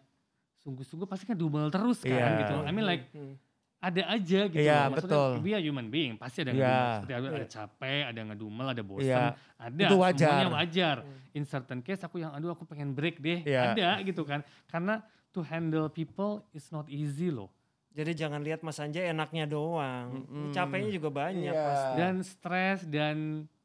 [0.58, 2.26] sungguh-sungguh pasti kan double terus kan Iya.
[2.42, 2.56] gitu.
[2.60, 3.34] I mean like Hmm.
[3.80, 4.60] ada aja gitu.
[4.60, 4.92] Iya, loh.
[4.92, 5.30] Maksudnya betul.
[5.40, 6.60] we are human being, pasti ada Iya.
[6.60, 6.92] ngedumel.
[6.92, 7.48] Seperti ada, ada Iya.
[7.48, 9.24] capek, ada ngedumel, ada bosan, Iya.
[9.56, 9.84] ada.
[9.88, 10.28] Itu wajar.
[10.28, 10.96] Semuanya wajar.
[11.00, 11.16] Hmm.
[11.32, 13.40] In certain case aku yang aduh aku pengen break deh.
[13.40, 13.72] Iya.
[13.72, 14.44] Ada gitu kan.
[14.66, 15.00] Karena
[15.32, 17.48] to handle people is not easy loh.
[17.90, 20.22] Jadi jangan lihat Mas Anjay enaknya doang.
[20.22, 20.50] Mm-mm.
[20.50, 21.66] Capeknya juga banyak Iya.
[21.66, 21.94] pasti.
[21.96, 23.16] Dan stres dan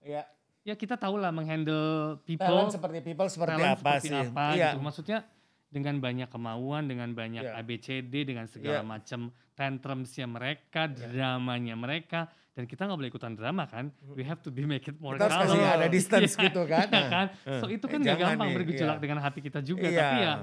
[0.01, 0.23] Iya.
[0.63, 2.41] ya kita tahu lah menghandle people.
[2.43, 4.17] Talent seperti people seperti apa seperti sih?
[4.25, 4.69] apa Iya.
[4.71, 4.79] gitu.
[4.81, 5.19] Maksudnya
[5.67, 7.53] dengan banyak kemauan, dengan banyak Iya.
[7.55, 8.87] ABCD, dengan segala Iya.
[8.87, 9.19] macam
[9.53, 13.91] tantrumsnya mereka, dramanya mereka, dan kita nggak boleh ikutan drama kan?
[14.09, 15.75] We have to be make it more Kita harus kasih calm.
[15.75, 16.87] ada distance Iya, gitu kan.
[16.87, 17.25] iya kan?
[17.45, 19.03] Eh, So itu eh, kan nggak jangan gampang nih, bergejolak iya.
[19.03, 19.99] dengan hati kita juga, Iya.
[20.01, 20.33] tapi ya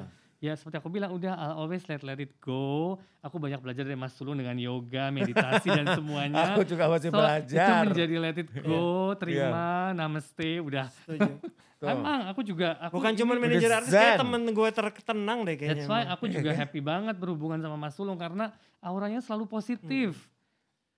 [0.43, 2.99] ya seperti aku bilang udah I'll always let let it go.
[3.23, 6.51] Aku banyak belajar dari Mas Tulung dengan yoga, meditasi dan semuanya.
[6.53, 7.83] Aku juga masih So, Itu belajar.
[7.87, 10.91] menjadi let it go, terima, namaste, udah.
[11.07, 11.39] Setuju.
[11.83, 15.83] Emang aku juga aku Bukan cuma manajer artis, kayak temen gue tertenang deh kayaknya.
[15.83, 20.15] That's why aku juga happy banget berhubungan sama Mas Sulung karena auranya selalu positif.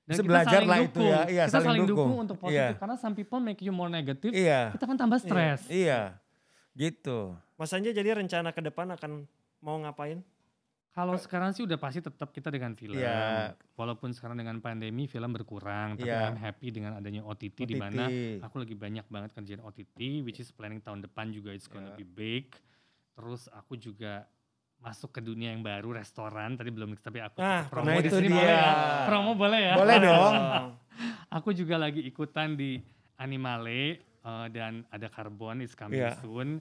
[0.04, 1.08] Dan Bisa kita belajar saling lah itu dukung.
[1.08, 1.96] ya, iya, kita saling saling, dukung.
[2.04, 2.18] dukung.
[2.28, 2.76] untuk positif Iya.
[2.76, 4.36] karena some people make you more negative.
[4.36, 4.76] Iya.
[4.76, 5.64] Kita kan tambah stres.
[5.72, 6.20] Iya.
[6.76, 7.32] Gitu.
[7.64, 9.24] Mas Anjay jadi rencana ke depan akan
[9.64, 10.20] mau ngapain?
[10.92, 12.92] Kalau sekarang sih udah pasti tetap kita dengan film.
[12.92, 13.56] Iya.
[13.72, 16.28] Walaupun sekarang dengan pandemi film berkurang, tapi Iya.
[16.28, 17.80] I'm happy dengan adanya OTT, di OTT.
[17.80, 18.04] mana
[18.44, 21.96] aku lagi banyak banget kerjaan OTT which is planning tahun depan juga it's gonna Iya.
[21.96, 22.52] be big.
[23.16, 24.28] Terus aku juga
[24.76, 28.20] masuk ke dunia yang baru restoran tadi belum tapi aku Ah, promo nah di itu
[28.20, 28.36] sini dia.
[28.36, 28.72] boleh ya?
[29.08, 29.74] Promo boleh ya?
[29.74, 30.32] Boleh dong.
[31.32, 32.76] Aku juga lagi ikutan di
[33.16, 33.80] Animale
[34.20, 36.20] eh, dan ada Carbon is coming Iya.
[36.20, 36.60] soon.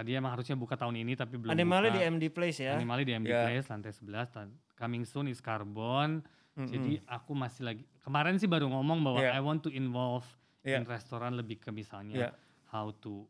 [0.00, 2.00] Tadi emang harusnya buka tahun ini tapi belum Animalnya buka.
[2.00, 2.72] di MD Place ya.
[2.72, 3.44] Animale di MD Iya.
[3.44, 6.24] Place lantai 11 tan- coming soon is Carbon.
[6.56, 6.64] Mm-mm.
[6.66, 9.36] Jadi aku masih lagi kemarin sih baru ngomong bahwa Iya.
[9.36, 10.24] I want to involve
[10.60, 10.80] Iya.
[10.80, 12.30] in restoran lebih ke misalnya Iya.
[12.66, 13.28] how to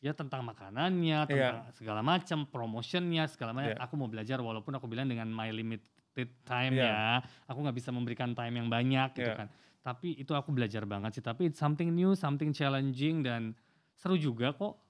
[0.00, 1.28] ya tentang makanannya, Iya.
[1.28, 3.76] tentang segala macam, promotionnya segala macam.
[3.76, 3.84] Iya.
[3.84, 5.86] Aku mau belajar walaupun aku bilang dengan my limited
[6.42, 6.88] time Iya.
[6.88, 7.04] ya,
[7.46, 9.38] aku nggak bisa memberikan time yang banyak gitu Iya.
[9.38, 9.48] kan.
[9.78, 11.22] Tapi itu aku belajar banget sih.
[11.22, 13.52] Tapi it's something new, something challenging dan
[13.92, 14.81] seru juga kok.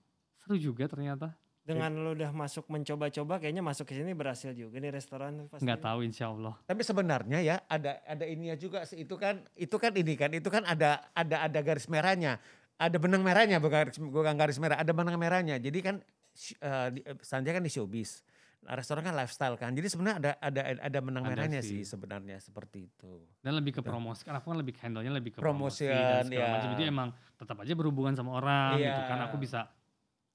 [0.43, 1.38] Seru juga ternyata.
[1.62, 5.62] Dengan lo udah masuk mencoba-coba kayaknya masuk ke sini berhasil juga nih restoran pasti.
[5.62, 6.59] Nggak tahu insya Allah.
[6.66, 10.51] Tapi sebenarnya ya ada ada ininya juga sih itu kan itu kan ini kan itu
[10.51, 12.43] kan ada ada ada garis merahnya.
[12.74, 15.55] Ada benang merahnya bukan garis, bukan garis merah, ada benang merahnya.
[15.57, 16.03] Jadi kan
[16.34, 18.26] sh- eh, di- eh, Sanjay kan di showbiz.
[18.62, 19.74] restoran kan lifestyle kan.
[19.74, 21.82] Jadi sebenarnya ada ada ada menang Ada merahnya sih.
[21.82, 23.26] sih sebenarnya seperti itu.
[23.38, 23.90] Dan lebih ke Gitu.
[23.90, 26.51] promosi, kan aku kan lebih handle-nya lebih ke promosi Promotion, dan segala ya.
[26.55, 26.68] macam.
[26.74, 29.11] Jadi emang tetap aja berhubungan sama orang gitu Iya.
[29.11, 29.18] kan.
[29.26, 29.66] Aku bisa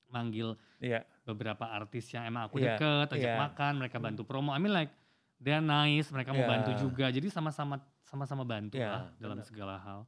[0.07, 1.03] manggil Iya.
[1.23, 3.39] beberapa artis yang emang aku Iya, deket, ajak iya.
[3.39, 4.51] makan, mereka bantu promo.
[4.51, 4.91] I mean like
[5.37, 6.49] they're nice, mereka mau Iya.
[6.49, 7.07] bantu juga.
[7.07, 9.45] Jadi sama-sama sama-sama bantu Iya, lah dalam benar.
[9.45, 10.01] segala hal.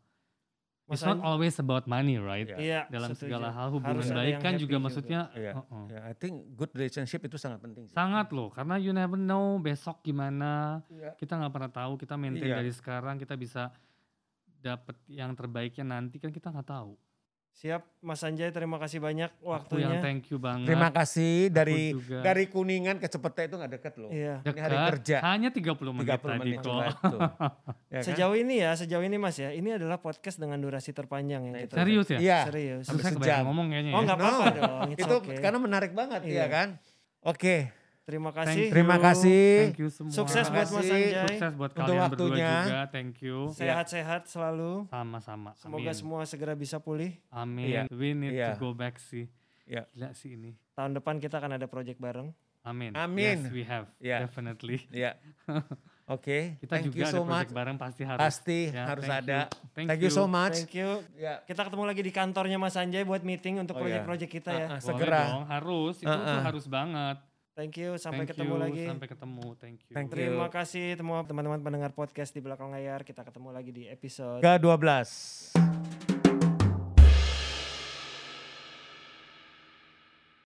[0.89, 2.49] It's not An- always about money, right?
[2.49, 2.57] Iya.
[2.57, 3.29] Iya, Dalam setuju.
[3.29, 5.51] segala hal Harus hubungan ada baik kan happy juga maksudnya Iya.
[5.53, 5.85] uh-uh.
[5.85, 7.85] Ya, I think good relationship itu sangat penting.
[7.85, 7.93] sih.
[7.93, 11.13] sangat loh karena you never know besok gimana Iya.
[11.13, 12.57] kita nggak pernah tahu kita maintain Iya.
[12.57, 13.69] dari sekarang kita bisa
[14.57, 16.97] dapet yang terbaiknya nanti kan kita nggak tau
[17.59, 19.43] Siap, Mas Anjay terima kasih banyak aku
[19.75, 19.99] yang waktunya.
[19.99, 21.91] thank you banget Terima kasih dari
[22.23, 24.07] dari Kuningan ke Cepete itu nggak deket loh.
[24.07, 24.39] Iya.
[24.41, 25.17] Ini hari kerja.
[25.27, 26.71] hanya 30 menit 30 tadi menit kok.
[27.89, 28.03] Ya kan?
[28.05, 31.67] Sejauh ini ya, sejauh ini Mas ya, ini adalah podcast dengan durasi terpanjang yang Nah,
[31.67, 31.75] kita.
[31.75, 32.39] serius ya Iya.
[32.47, 32.85] Serius.
[32.87, 33.41] Saya Sejam.
[33.43, 34.05] ngomong kayaknya Oh ya.
[34.07, 34.55] nggak apa-apa No.
[34.61, 35.37] dong, it's itu okay.
[35.37, 36.39] karena menarik banget Iya.
[36.39, 36.67] ya kan?
[37.21, 37.75] Oke.
[38.09, 38.57] Terima Thank kasih.
[38.59, 38.71] you.
[38.71, 39.45] Terima kasih.
[39.61, 40.81] thank you semua Sukses Terima buat Mas.
[40.83, 41.05] Anjay.
[41.29, 42.33] sukses buat Untuk kalian waktunya.
[42.33, 44.71] berdua juga thank you Sehat-sehat selalu.
[44.87, 47.13] sama-sama Semoga amin semua segera bisa pulih.
[47.29, 47.81] amin Iya.
[47.91, 48.51] we need Iya.
[48.51, 49.29] to go back sih
[49.63, 49.85] Iya.
[49.87, 52.33] gila sih ini Tahun depan kita akan ada project bareng.
[52.61, 53.45] amin Amin.
[53.45, 54.25] yes we have Iya.
[54.25, 55.13] definitely Ya.
[56.09, 56.57] Oke.
[56.57, 57.53] kita Thank juga you ada so project much.
[57.53, 59.39] bareng pasti harus Pasti Ya, harus thank ada.
[59.39, 59.69] you.
[59.69, 60.57] Thank, Thank you so much.
[60.57, 60.89] Thank you.
[61.15, 61.45] Ya.
[61.45, 64.01] Kita ketemu lagi di kantornya Mas Anjay buat meeting untuk Oh, iya.
[64.01, 64.57] project-project kita ya.
[64.57, 65.21] Ah, ah, Boleh segera.
[65.23, 66.25] dong, harus itu Uh-uh.
[66.25, 67.17] tuh harus banget
[67.59, 68.83] Thank you, sampai Thank ketemu you, lagi.
[68.87, 70.31] sampai ketemu thank you Thank you.
[70.31, 73.03] Terima kasih semua teman-teman pendengar podcast di belakang layar.
[73.03, 76.18] Kita ketemu lagi di episode Ke-12.